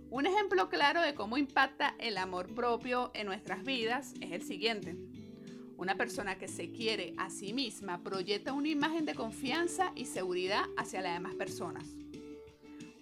Un 0.10 0.26
ejemplo 0.26 0.70
claro 0.70 1.02
de 1.02 1.14
cómo 1.14 1.38
impacta 1.38 1.96
el 2.00 2.18
amor 2.18 2.54
propio 2.56 3.12
en 3.14 3.28
nuestras 3.28 3.64
vidas 3.64 4.14
es 4.22 4.32
el 4.32 4.42
siguiente. 4.42 4.98
Una 5.78 5.96
persona 5.96 6.38
que 6.38 6.48
se 6.48 6.72
quiere 6.72 7.14
a 7.18 7.30
sí 7.30 7.54
misma 7.54 8.02
proyecta 8.02 8.54
una 8.54 8.70
imagen 8.70 9.06
de 9.06 9.14
confianza 9.14 9.92
y 9.96 10.06
seguridad 10.06 10.64
hacia 10.78 11.02
las 11.02 11.14
demás 11.14 11.36
personas. 11.36 11.88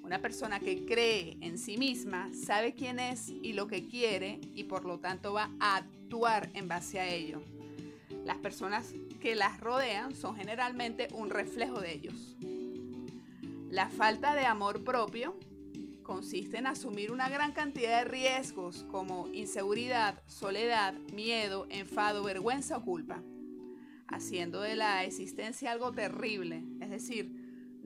Una 0.07 0.21
persona 0.21 0.61
que 0.61 0.85
cree 0.85 1.37
en 1.41 1.57
sí 1.57 1.77
misma 1.77 2.31
sabe 2.33 2.73
quién 2.73 2.97
es 2.97 3.27
y 3.27 3.51
lo 3.51 3.67
que 3.67 3.89
quiere 3.89 4.39
y 4.55 4.63
por 4.63 4.85
lo 4.85 4.99
tanto 4.99 5.33
va 5.33 5.51
a 5.59 5.75
actuar 5.75 6.49
en 6.53 6.69
base 6.69 7.01
a 7.01 7.09
ello. 7.09 7.41
Las 8.23 8.37
personas 8.37 8.93
que 9.19 9.35
las 9.35 9.59
rodean 9.59 10.15
son 10.15 10.37
generalmente 10.37 11.09
un 11.11 11.29
reflejo 11.29 11.81
de 11.81 11.91
ellos. 11.91 12.37
La 13.69 13.89
falta 13.89 14.33
de 14.33 14.45
amor 14.45 14.85
propio 14.85 15.37
consiste 16.03 16.57
en 16.57 16.67
asumir 16.67 17.11
una 17.11 17.27
gran 17.27 17.51
cantidad 17.51 17.99
de 17.99 18.09
riesgos 18.09 18.85
como 18.89 19.27
inseguridad, 19.33 20.23
soledad, 20.25 20.93
miedo, 21.13 21.67
enfado, 21.69 22.23
vergüenza 22.23 22.77
o 22.77 22.85
culpa, 22.85 23.21
haciendo 24.07 24.61
de 24.61 24.77
la 24.77 25.03
existencia 25.03 25.73
algo 25.73 25.91
terrible, 25.91 26.63
es 26.79 26.89
decir, 26.89 27.36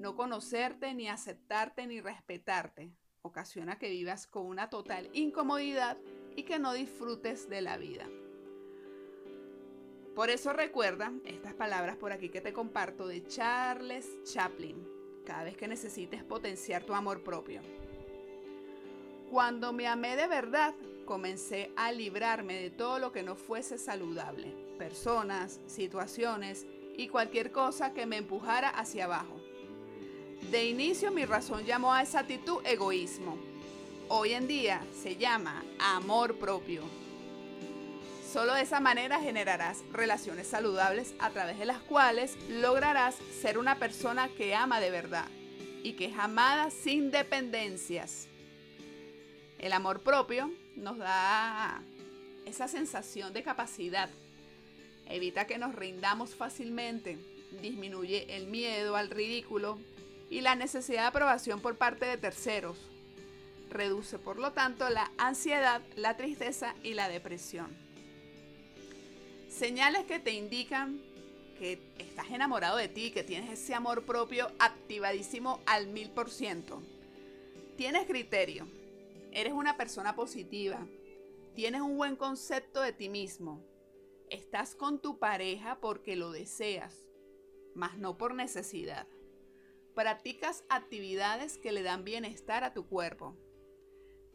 no 0.01 0.15
conocerte, 0.15 0.93
ni 0.93 1.07
aceptarte, 1.07 1.87
ni 1.87 2.01
respetarte, 2.01 2.91
ocasiona 3.21 3.77
que 3.77 3.89
vivas 3.89 4.27
con 4.27 4.47
una 4.47 4.69
total 4.69 5.09
incomodidad 5.13 5.97
y 6.35 6.43
que 6.43 6.59
no 6.59 6.73
disfrutes 6.73 7.47
de 7.49 7.61
la 7.61 7.77
vida. 7.77 8.09
Por 10.15 10.29
eso 10.29 10.51
recuerda 10.51 11.13
estas 11.23 11.53
palabras 11.53 11.95
por 11.95 12.11
aquí 12.11 12.29
que 12.29 12.41
te 12.41 12.51
comparto 12.51 13.07
de 13.07 13.25
Charles 13.27 14.09
Chaplin, 14.23 14.85
cada 15.25 15.43
vez 15.43 15.55
que 15.55 15.67
necesites 15.67 16.23
potenciar 16.23 16.83
tu 16.83 16.93
amor 16.93 17.23
propio. 17.23 17.61
Cuando 19.29 19.71
me 19.71 19.87
amé 19.87 20.17
de 20.17 20.27
verdad, 20.27 20.75
comencé 21.05 21.71
a 21.77 21.91
librarme 21.91 22.55
de 22.55 22.71
todo 22.71 22.99
lo 22.99 23.13
que 23.13 23.23
no 23.23 23.35
fuese 23.35 23.77
saludable, 23.77 24.53
personas, 24.77 25.61
situaciones 25.67 26.65
y 26.97 27.07
cualquier 27.07 27.51
cosa 27.51 27.93
que 27.93 28.05
me 28.05 28.17
empujara 28.17 28.69
hacia 28.69 29.05
abajo. 29.05 29.39
De 30.49 30.65
inicio 30.65 31.11
mi 31.11 31.25
razón 31.25 31.65
llamó 31.65 31.93
a 31.93 32.01
esa 32.01 32.19
actitud 32.19 32.59
egoísmo. 32.65 33.37
Hoy 34.09 34.33
en 34.33 34.47
día 34.47 34.81
se 35.01 35.15
llama 35.15 35.63
amor 35.79 36.35
propio. 36.37 36.83
Solo 38.31 38.53
de 38.53 38.61
esa 38.61 38.79
manera 38.79 39.19
generarás 39.19 39.83
relaciones 39.91 40.47
saludables 40.47 41.13
a 41.19 41.29
través 41.29 41.59
de 41.59 41.65
las 41.65 41.79
cuales 41.79 42.37
lograrás 42.49 43.15
ser 43.41 43.57
una 43.57 43.77
persona 43.77 44.29
que 44.29 44.55
ama 44.55 44.79
de 44.79 44.91
verdad 44.91 45.25
y 45.83 45.93
que 45.93 46.05
es 46.05 46.17
amada 46.17 46.71
sin 46.71 47.11
dependencias. 47.11 48.27
El 49.59 49.73
amor 49.73 50.01
propio 50.01 50.51
nos 50.75 50.97
da 50.97 51.81
esa 52.45 52.67
sensación 52.67 53.31
de 53.31 53.43
capacidad. 53.43 54.09
Evita 55.07 55.45
que 55.45 55.57
nos 55.57 55.75
rindamos 55.75 56.35
fácilmente. 56.35 57.17
Disminuye 57.61 58.35
el 58.35 58.47
miedo 58.47 58.95
al 58.95 59.09
ridículo 59.09 59.77
y 60.31 60.41
la 60.41 60.55
necesidad 60.55 61.01
de 61.01 61.07
aprobación 61.07 61.61
por 61.61 61.77
parte 61.77 62.07
de 62.07 62.17
terceros. 62.17 62.79
Reduce, 63.69 64.17
por 64.17 64.39
lo 64.39 64.53
tanto, 64.53 64.89
la 64.89 65.11
ansiedad, 65.19 65.81
la 65.95 66.17
tristeza 66.17 66.73
y 66.81 66.95
la 66.95 67.07
depresión. 67.07 67.69
Señales 69.47 70.05
que 70.05 70.17
te 70.17 70.31
indican 70.31 70.99
que 71.59 71.79
estás 71.99 72.31
enamorado 72.31 72.77
de 72.77 72.87
ti, 72.87 73.11
que 73.11 73.23
tienes 73.23 73.51
ese 73.51 73.75
amor 73.75 74.03
propio 74.03 74.49
activadísimo 74.57 75.59
al 75.67 75.85
mil 75.85 76.09
por 76.09 76.31
ciento. 76.31 76.81
Tienes 77.77 78.07
criterio, 78.07 78.67
Eres 79.31 79.53
una 79.53 79.77
persona 79.77 80.13
positiva. 80.13 80.85
Tienes 81.55 81.81
un 81.81 81.95
buen 81.95 82.17
concepto 82.17 82.81
de 82.81 82.91
ti 82.91 83.07
mismo. 83.07 83.63
Estás 84.29 84.75
con 84.75 85.01
tu 85.01 85.19
pareja 85.19 85.77
porque 85.79 86.17
lo 86.17 86.31
deseas, 86.31 87.07
mas 87.73 87.97
no 87.97 88.17
por 88.17 88.33
necesidad. 88.33 89.07
Practicas 89.95 90.63
actividades 90.69 91.57
que 91.57 91.73
le 91.73 91.83
dan 91.83 92.05
bienestar 92.05 92.63
a 92.63 92.73
tu 92.73 92.87
cuerpo. 92.87 93.35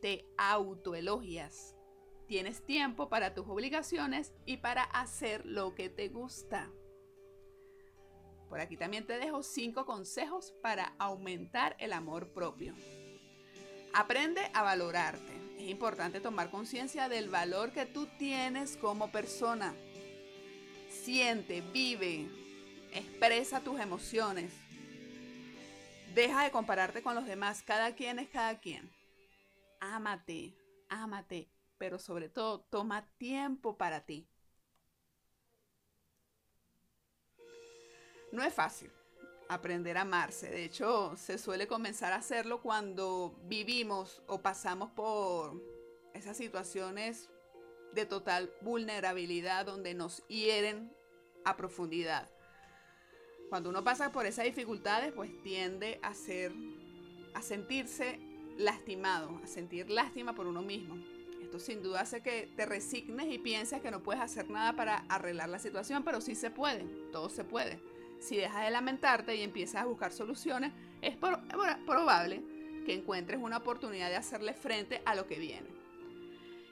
Te 0.02 0.26
autoelogias. 0.36 1.74
Tienes 2.28 2.64
tiempo 2.64 3.08
para 3.08 3.34
tus 3.34 3.46
obligaciones 3.48 4.34
y 4.44 4.58
para 4.58 4.82
hacer 4.82 5.46
lo 5.46 5.74
que 5.74 5.88
te 5.88 6.08
gusta. 6.08 6.70
Por 8.50 8.60
aquí 8.60 8.76
también 8.76 9.06
te 9.06 9.18
dejo 9.18 9.42
cinco 9.42 9.86
consejos 9.86 10.52
para 10.62 10.94
aumentar 10.98 11.74
el 11.78 11.92
amor 11.92 12.32
propio. 12.32 12.74
Aprende 13.94 14.42
a 14.52 14.62
valorarte. 14.62 15.32
Es 15.58 15.70
importante 15.70 16.20
tomar 16.20 16.50
conciencia 16.50 17.08
del 17.08 17.30
valor 17.30 17.72
que 17.72 17.86
tú 17.86 18.06
tienes 18.18 18.76
como 18.76 19.10
persona. 19.10 19.74
Siente, 20.90 21.62
vive, 21.62 22.28
expresa 22.92 23.60
tus 23.60 23.80
emociones. 23.80 24.52
Deja 26.16 26.44
de 26.44 26.50
compararte 26.50 27.02
con 27.02 27.14
los 27.14 27.26
demás. 27.26 27.62
Cada 27.62 27.94
quien 27.94 28.18
es 28.18 28.30
cada 28.30 28.58
quien. 28.58 28.90
Ámate, 29.80 30.54
ámate, 30.88 31.46
pero 31.76 31.98
sobre 31.98 32.30
todo 32.30 32.60
toma 32.60 33.06
tiempo 33.18 33.76
para 33.76 34.00
ti. 34.00 34.26
No 38.32 38.42
es 38.42 38.54
fácil 38.54 38.90
aprender 39.50 39.98
a 39.98 40.00
amarse. 40.00 40.48
De 40.48 40.64
hecho, 40.64 41.14
se 41.18 41.36
suele 41.36 41.66
comenzar 41.66 42.14
a 42.14 42.16
hacerlo 42.16 42.62
cuando 42.62 43.38
vivimos 43.42 44.22
o 44.26 44.40
pasamos 44.40 44.90
por 44.92 45.62
esas 46.14 46.38
situaciones 46.38 47.28
de 47.92 48.06
total 48.06 48.50
vulnerabilidad 48.62 49.66
donde 49.66 49.92
nos 49.92 50.26
hieren 50.28 50.90
a 51.44 51.58
profundidad. 51.58 52.30
Cuando 53.48 53.70
uno 53.70 53.84
pasa 53.84 54.12
por 54.12 54.26
esas 54.26 54.44
dificultades, 54.44 55.12
pues 55.12 55.30
tiende 55.42 55.98
a 56.02 56.14
ser 56.14 56.52
a 57.34 57.42
sentirse 57.42 58.18
lastimado, 58.56 59.40
a 59.44 59.46
sentir 59.46 59.90
lástima 59.90 60.34
por 60.34 60.46
uno 60.46 60.62
mismo. 60.62 60.96
Esto 61.42 61.58
sin 61.60 61.82
duda 61.82 62.00
hace 62.00 62.22
que 62.22 62.48
te 62.56 62.66
resignes 62.66 63.32
y 63.32 63.38
pienses 63.38 63.82
que 63.82 63.90
no 63.90 64.02
puedes 64.02 64.22
hacer 64.22 64.48
nada 64.50 64.74
para 64.74 65.04
arreglar 65.08 65.48
la 65.48 65.58
situación, 65.58 66.02
pero 66.02 66.20
sí 66.20 66.34
se 66.34 66.50
puede, 66.50 66.84
todo 67.12 67.28
se 67.28 67.44
puede 67.44 67.78
si 68.20 68.36
dejas 68.36 68.64
de 68.64 68.70
lamentarte 68.70 69.36
y 69.36 69.42
empiezas 69.42 69.82
a 69.82 69.86
buscar 69.86 70.12
soluciones, 70.12 70.72
es 71.02 71.16
probable 71.16 72.42
que 72.84 72.94
encuentres 72.94 73.40
una 73.40 73.58
oportunidad 73.58 74.08
de 74.08 74.16
hacerle 74.16 74.54
frente 74.54 75.02
a 75.04 75.14
lo 75.14 75.26
que 75.26 75.38
viene. 75.38 75.68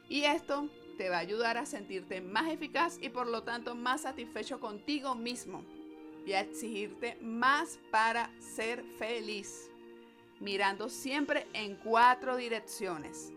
Y 0.09 0.25
esto 0.25 0.69
te 0.97 1.09
va 1.09 1.17
a 1.17 1.21
ayudar 1.21 1.59
a 1.59 1.67
sentirte 1.67 2.21
más 2.21 2.51
eficaz 2.51 2.99
y 3.01 3.09
por 3.09 3.27
lo 3.27 3.43
tanto 3.43 3.75
más 3.75 4.03
satisfecho 4.03 4.61
contigo 4.61 5.15
mismo 5.15 5.65
y 6.27 6.33
a 6.33 6.41
exigirte 6.41 7.17
más 7.21 7.79
para 7.91 8.31
ser 8.41 8.85
feliz, 8.99 9.71
mirando 10.41 10.89
siempre 10.89 11.47
en 11.53 11.77
cuatro 11.77 12.37
direcciones. 12.37 13.33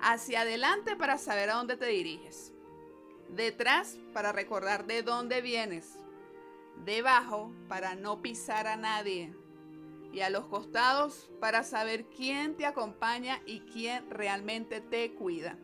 Hacia 0.00 0.42
adelante 0.42 0.96
para 0.96 1.18
saber 1.18 1.50
a 1.50 1.54
dónde 1.54 1.76
te 1.76 1.86
diriges. 1.86 2.52
Detrás 3.28 3.98
para 4.12 4.32
recordar 4.32 4.86
de 4.86 5.02
dónde 5.02 5.40
vienes 5.40 5.98
debajo 6.84 7.52
para 7.68 7.94
no 7.94 8.20
pisar 8.20 8.66
a 8.66 8.76
nadie 8.76 9.34
y 10.12 10.20
a 10.20 10.30
los 10.30 10.46
costados 10.46 11.30
para 11.40 11.62
saber 11.62 12.06
quién 12.06 12.56
te 12.56 12.66
acompaña 12.66 13.40
y 13.46 13.60
quién 13.60 14.08
realmente 14.10 14.80
te 14.80 15.14
cuida. 15.14 15.58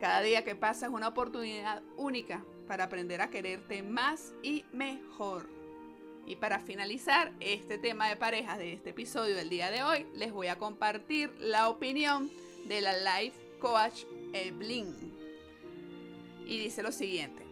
Cada 0.00 0.20
día 0.20 0.44
que 0.44 0.54
pasa 0.54 0.86
es 0.86 0.92
una 0.92 1.08
oportunidad 1.08 1.82
única 1.96 2.44
para 2.68 2.84
aprender 2.84 3.20
a 3.22 3.30
quererte 3.30 3.82
más 3.82 4.34
y 4.42 4.64
mejor. 4.72 5.48
Y 6.26 6.36
para 6.36 6.60
finalizar 6.60 7.32
este 7.40 7.78
tema 7.78 8.08
de 8.08 8.16
parejas 8.16 8.58
de 8.58 8.74
este 8.74 8.90
episodio 8.90 9.34
del 9.34 9.48
día 9.48 9.70
de 9.70 9.82
hoy, 9.82 10.06
les 10.14 10.30
voy 10.30 10.48
a 10.48 10.58
compartir 10.58 11.32
la 11.40 11.70
opinión 11.70 12.30
de 12.66 12.82
la 12.82 12.92
life 12.92 13.36
coach 13.58 14.04
Evelyn. 14.34 14.94
Y 16.46 16.58
dice 16.58 16.82
lo 16.82 16.92
siguiente. 16.92 17.42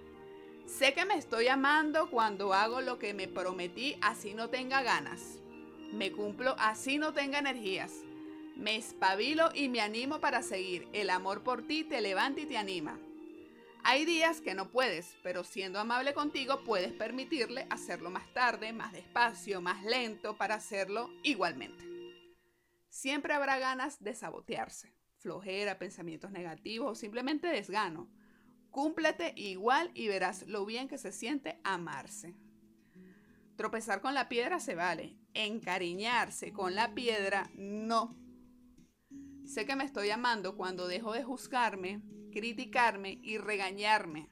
Sé 0.66 0.92
que 0.92 1.06
me 1.06 1.16
estoy 1.16 1.48
amando 1.48 2.10
cuando 2.10 2.52
hago 2.52 2.82
lo 2.82 2.98
que 2.98 3.14
me 3.14 3.28
prometí 3.28 3.96
así 4.02 4.34
no 4.34 4.50
tenga 4.50 4.82
ganas. 4.82 5.38
Me 5.92 6.12
cumplo 6.12 6.54
así 6.58 6.98
no 6.98 7.14
tenga 7.14 7.38
energías. 7.38 7.92
Me 8.56 8.76
espabilo 8.76 9.50
y 9.54 9.68
me 9.68 9.80
animo 9.80 10.20
para 10.20 10.42
seguir. 10.42 10.88
El 10.92 11.08
amor 11.08 11.42
por 11.42 11.62
ti 11.62 11.84
te 11.84 12.00
levanta 12.00 12.40
y 12.40 12.46
te 12.46 12.58
anima. 12.58 12.98
Hay 13.88 14.04
días 14.04 14.40
que 14.40 14.56
no 14.56 14.72
puedes, 14.72 15.16
pero 15.22 15.44
siendo 15.44 15.78
amable 15.78 16.12
contigo 16.12 16.64
puedes 16.64 16.92
permitirle 16.92 17.68
hacerlo 17.70 18.10
más 18.10 18.26
tarde, 18.34 18.72
más 18.72 18.92
despacio, 18.92 19.60
más 19.60 19.84
lento 19.84 20.36
para 20.36 20.56
hacerlo 20.56 21.08
igualmente. 21.22 21.84
Siempre 22.88 23.32
habrá 23.32 23.60
ganas 23.60 24.02
de 24.02 24.12
sabotearse, 24.12 24.92
flojera, 25.18 25.78
pensamientos 25.78 26.32
negativos 26.32 26.90
o 26.90 26.94
simplemente 26.96 27.46
desgano. 27.46 28.10
Cúmplete 28.72 29.34
igual 29.36 29.92
y 29.94 30.08
verás 30.08 30.48
lo 30.48 30.66
bien 30.66 30.88
que 30.88 30.98
se 30.98 31.12
siente 31.12 31.60
amarse. 31.62 32.34
Tropezar 33.54 34.00
con 34.00 34.14
la 34.14 34.28
piedra 34.28 34.58
se 34.58 34.74
vale, 34.74 35.16
encariñarse 35.32 36.52
con 36.52 36.74
la 36.74 36.92
piedra 36.92 37.52
no. 37.54 38.16
Sé 39.44 39.64
que 39.64 39.76
me 39.76 39.84
estoy 39.84 40.10
amando 40.10 40.56
cuando 40.56 40.88
dejo 40.88 41.12
de 41.12 41.22
juzgarme, 41.22 42.02
criticarme 42.36 43.18
y 43.22 43.38
regañarme. 43.38 44.28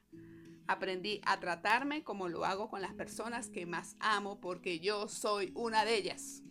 Aprendí 0.67 1.21
a 1.25 1.39
tratarme 1.39 2.03
como 2.03 2.29
lo 2.29 2.45
hago 2.45 2.69
con 2.69 2.79
las 2.83 2.93
personas 2.93 3.49
que 3.49 3.65
más 3.65 3.95
amo 3.99 4.39
porque 4.39 4.79
yo 4.79 5.07
soy 5.07 5.51
una 5.55 5.85
de 5.85 5.95
ellas. 5.95 6.43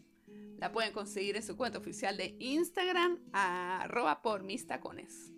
La 0.59 0.73
pueden 0.73 0.93
conseguir 0.93 1.37
en 1.37 1.45
su 1.45 1.57
cuenta 1.57 1.79
oficial 1.79 2.17
de 2.17 2.35
Instagram, 2.41 3.21
arroba 3.33 4.21
por 4.21 4.43
mis 4.43 4.67
tacones. 4.67 5.31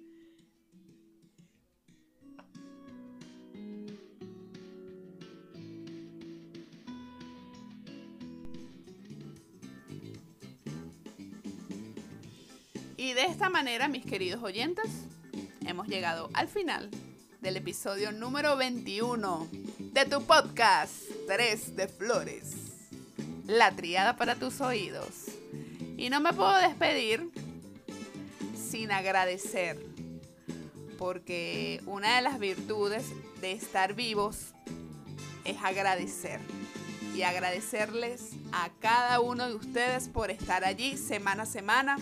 Y 12.97 13.13
de 13.13 13.27
esta 13.27 13.51
manera, 13.51 13.87
mis 13.89 14.07
queridos 14.07 14.43
oyentes, 14.43 15.07
hemos 15.67 15.89
llegado 15.89 16.31
al 16.33 16.49
final 16.49 16.91
del 17.41 17.57
episodio 17.57 18.13
número 18.13 18.57
21 18.57 19.49
de 19.79 20.05
tu 20.05 20.23
podcast 20.25 20.95
Tres 21.27 21.75
de 21.75 21.89
Flores, 21.89 22.55
la 23.47 23.73
triada 23.73 24.17
para 24.17 24.37
tus 24.37 24.61
oídos. 24.61 25.27
Y 25.97 26.09
no 26.09 26.21
me 26.21 26.33
puedo 26.33 26.57
despedir 26.59 27.31
sin 28.55 28.93
agradecer, 28.93 29.85
porque 30.99 31.81
una 31.87 32.17
de 32.17 32.23
las 32.23 32.39
virtudes 32.39 33.07
de 33.41 33.53
estar 33.53 33.95
vivos 33.95 34.55
es 35.45 35.57
agradecer. 35.63 36.41
Y 37.15 37.23
agradecerles 37.23 38.33
a 38.53 38.69
cada 38.79 39.21
uno 39.21 39.49
de 39.49 39.55
ustedes 39.55 40.09
por 40.11 40.31
estar 40.31 40.65
allí 40.65 40.99
semana 40.99 41.45
a 41.45 41.47
semana 41.47 41.99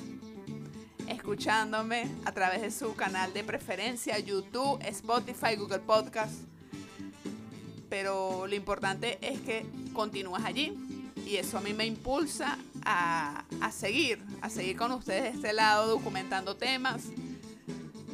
escuchándome 1.24 2.06
a 2.26 2.32
través 2.32 2.60
de 2.60 2.70
su 2.70 2.94
canal 2.94 3.32
de 3.32 3.42
preferencia, 3.42 4.18
YouTube, 4.18 4.78
Spotify, 4.82 5.56
Google 5.56 5.78
Podcast. 5.78 6.34
Pero 7.88 8.46
lo 8.46 8.54
importante 8.54 9.16
es 9.22 9.40
que 9.40 9.64
continúas 9.94 10.44
allí 10.44 10.76
y 11.24 11.36
eso 11.36 11.56
a 11.56 11.62
mí 11.62 11.72
me 11.72 11.86
impulsa 11.86 12.58
a, 12.84 13.42
a 13.62 13.72
seguir, 13.72 14.22
a 14.42 14.50
seguir 14.50 14.76
con 14.76 14.92
ustedes 14.92 15.22
de 15.22 15.28
este 15.30 15.52
lado 15.54 15.86
documentando 15.86 16.56
temas 16.56 17.04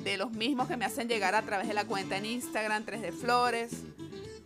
de 0.05 0.17
los 0.17 0.31
mismos 0.31 0.69
que 0.69 0.77
me 0.77 0.85
hacen 0.85 1.09
llegar 1.09 1.35
a 1.35 1.43
través 1.43 1.67
de 1.67 1.75
la 1.75 1.87
cuenta 1.87 2.17
en 2.17 2.27
Instagram 2.27 2.87
3D 2.87 3.13
Flores, 3.13 3.73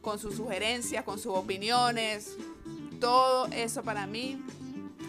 con 0.00 0.18
sus 0.18 0.36
sugerencias, 0.36 1.04
con 1.04 1.18
sus 1.18 1.36
opiniones. 1.36 2.38
Todo 2.98 3.44
eso 3.48 3.82
para 3.82 4.06
mí, 4.06 4.42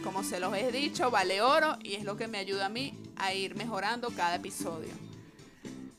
como 0.03 0.25
se 0.25 0.41
los 0.41 0.53
he 0.57 0.73
dicho, 0.73 1.09
vale 1.09 1.41
oro 1.41 1.77
y 1.81 1.93
es 1.93 2.03
lo 2.03 2.17
que 2.17 2.27
me 2.27 2.37
ayuda 2.37 2.65
a 2.65 2.69
mí 2.69 2.99
a 3.17 3.33
ir 3.33 3.55
mejorando 3.55 4.09
cada 4.11 4.35
episodio. 4.35 4.91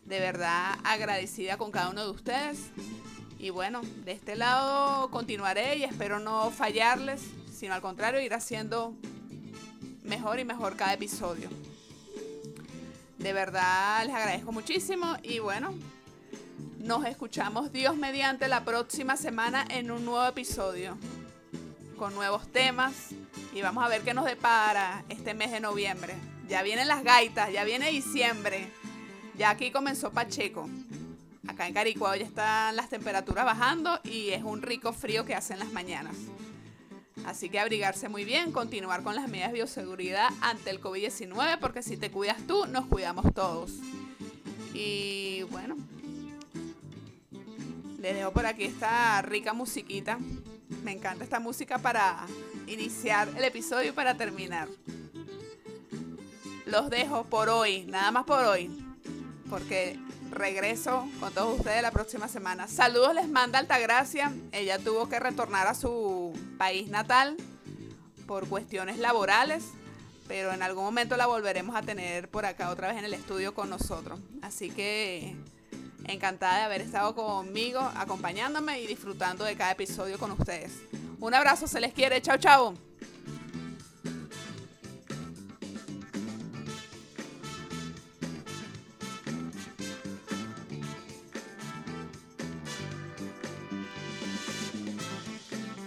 De 0.04 0.20
verdad 0.20 0.78
agradecida 0.84 1.56
con 1.56 1.70
cada 1.70 1.90
uno 1.90 2.04
de 2.04 2.10
ustedes. 2.10 2.58
Y 3.38 3.50
bueno, 3.50 3.82
de 4.04 4.12
este 4.12 4.36
lado 4.36 5.10
continuaré 5.10 5.76
y 5.76 5.84
espero 5.84 6.18
no 6.20 6.50
fallarles, 6.50 7.22
sino 7.52 7.74
al 7.74 7.82
contrario, 7.82 8.20
ir 8.20 8.34
haciendo 8.34 8.94
mejor 10.04 10.38
y 10.38 10.44
mejor 10.44 10.76
cada 10.76 10.94
episodio. 10.94 11.48
De 13.18 13.32
verdad 13.32 14.04
les 14.04 14.14
agradezco 14.14 14.52
muchísimo 14.52 15.16
y 15.22 15.38
bueno, 15.40 15.74
nos 16.78 17.04
escuchamos 17.04 17.72
Dios 17.72 17.96
mediante 17.96 18.46
la 18.48 18.64
próxima 18.64 19.16
semana 19.16 19.64
en 19.68 19.90
un 19.90 20.04
nuevo 20.04 20.26
episodio 20.26 20.96
con 21.96 22.14
nuevos 22.14 22.46
temas 22.52 23.08
y 23.54 23.62
vamos 23.62 23.84
a 23.84 23.88
ver 23.88 24.02
qué 24.02 24.14
nos 24.14 24.26
depara 24.26 25.04
este 25.08 25.34
mes 25.34 25.50
de 25.50 25.60
noviembre. 25.60 26.35
Ya 26.48 26.62
vienen 26.62 26.86
las 26.86 27.02
gaitas, 27.02 27.52
ya 27.52 27.64
viene 27.64 27.90
diciembre. 27.90 28.68
Ya 29.36 29.50
aquí 29.50 29.70
comenzó 29.70 30.12
Pacheco. 30.12 30.68
Acá 31.48 31.66
en 31.66 31.74
Caricuao 31.74 32.14
ya 32.14 32.24
están 32.24 32.76
las 32.76 32.88
temperaturas 32.88 33.44
bajando 33.44 34.00
y 34.04 34.30
es 34.30 34.42
un 34.42 34.62
rico 34.62 34.92
frío 34.92 35.24
que 35.24 35.34
hacen 35.34 35.58
las 35.58 35.72
mañanas. 35.72 36.16
Así 37.24 37.48
que 37.48 37.58
abrigarse 37.58 38.08
muy 38.08 38.24
bien, 38.24 38.52
continuar 38.52 39.02
con 39.02 39.16
las 39.16 39.28
medidas 39.28 39.50
de 39.50 39.54
bioseguridad 39.58 40.28
ante 40.40 40.70
el 40.70 40.80
COVID-19, 40.80 41.58
porque 41.58 41.82
si 41.82 41.96
te 41.96 42.10
cuidas 42.10 42.38
tú, 42.46 42.66
nos 42.66 42.86
cuidamos 42.86 43.34
todos. 43.34 43.72
Y 44.72 45.42
bueno, 45.50 45.76
les 48.00 48.14
dejo 48.14 48.32
por 48.32 48.46
aquí 48.46 48.64
esta 48.64 49.20
rica 49.22 49.52
musiquita. 49.52 50.18
Me 50.84 50.92
encanta 50.92 51.24
esta 51.24 51.40
música 51.40 51.78
para 51.78 52.26
iniciar 52.68 53.28
el 53.36 53.44
episodio 53.44 53.90
y 53.90 53.92
para 53.92 54.16
terminar 54.16 54.68
los 56.66 56.90
dejo 56.90 57.24
por 57.24 57.48
hoy, 57.48 57.84
nada 57.86 58.10
más 58.10 58.24
por 58.24 58.44
hoy, 58.44 58.68
porque 59.48 59.98
regreso 60.30 61.08
con 61.20 61.32
todos 61.32 61.58
ustedes 61.58 61.80
la 61.80 61.92
próxima 61.92 62.28
semana. 62.28 62.68
Saludos 62.68 63.14
les 63.14 63.28
manda 63.28 63.58
Altagracia, 63.58 64.34
ella 64.52 64.78
tuvo 64.78 65.08
que 65.08 65.18
retornar 65.18 65.68
a 65.68 65.74
su 65.74 66.32
país 66.58 66.88
natal 66.88 67.36
por 68.26 68.48
cuestiones 68.48 68.98
laborales, 68.98 69.64
pero 70.26 70.52
en 70.52 70.62
algún 70.62 70.84
momento 70.84 71.16
la 71.16 71.26
volveremos 71.26 71.76
a 71.76 71.82
tener 71.82 72.28
por 72.28 72.44
acá 72.44 72.70
otra 72.70 72.88
vez 72.88 72.98
en 72.98 73.04
el 73.04 73.14
estudio 73.14 73.54
con 73.54 73.70
nosotros. 73.70 74.18
Así 74.42 74.70
que 74.70 75.36
encantada 76.04 76.58
de 76.58 76.64
haber 76.64 76.80
estado 76.80 77.14
conmigo, 77.14 77.80
acompañándome 77.96 78.80
y 78.80 78.88
disfrutando 78.88 79.44
de 79.44 79.56
cada 79.56 79.72
episodio 79.72 80.18
con 80.18 80.32
ustedes. 80.32 80.72
Un 81.20 81.32
abrazo, 81.32 81.68
se 81.68 81.80
les 81.80 81.92
quiere, 81.92 82.20
chao 82.20 82.38
chao. 82.38 82.74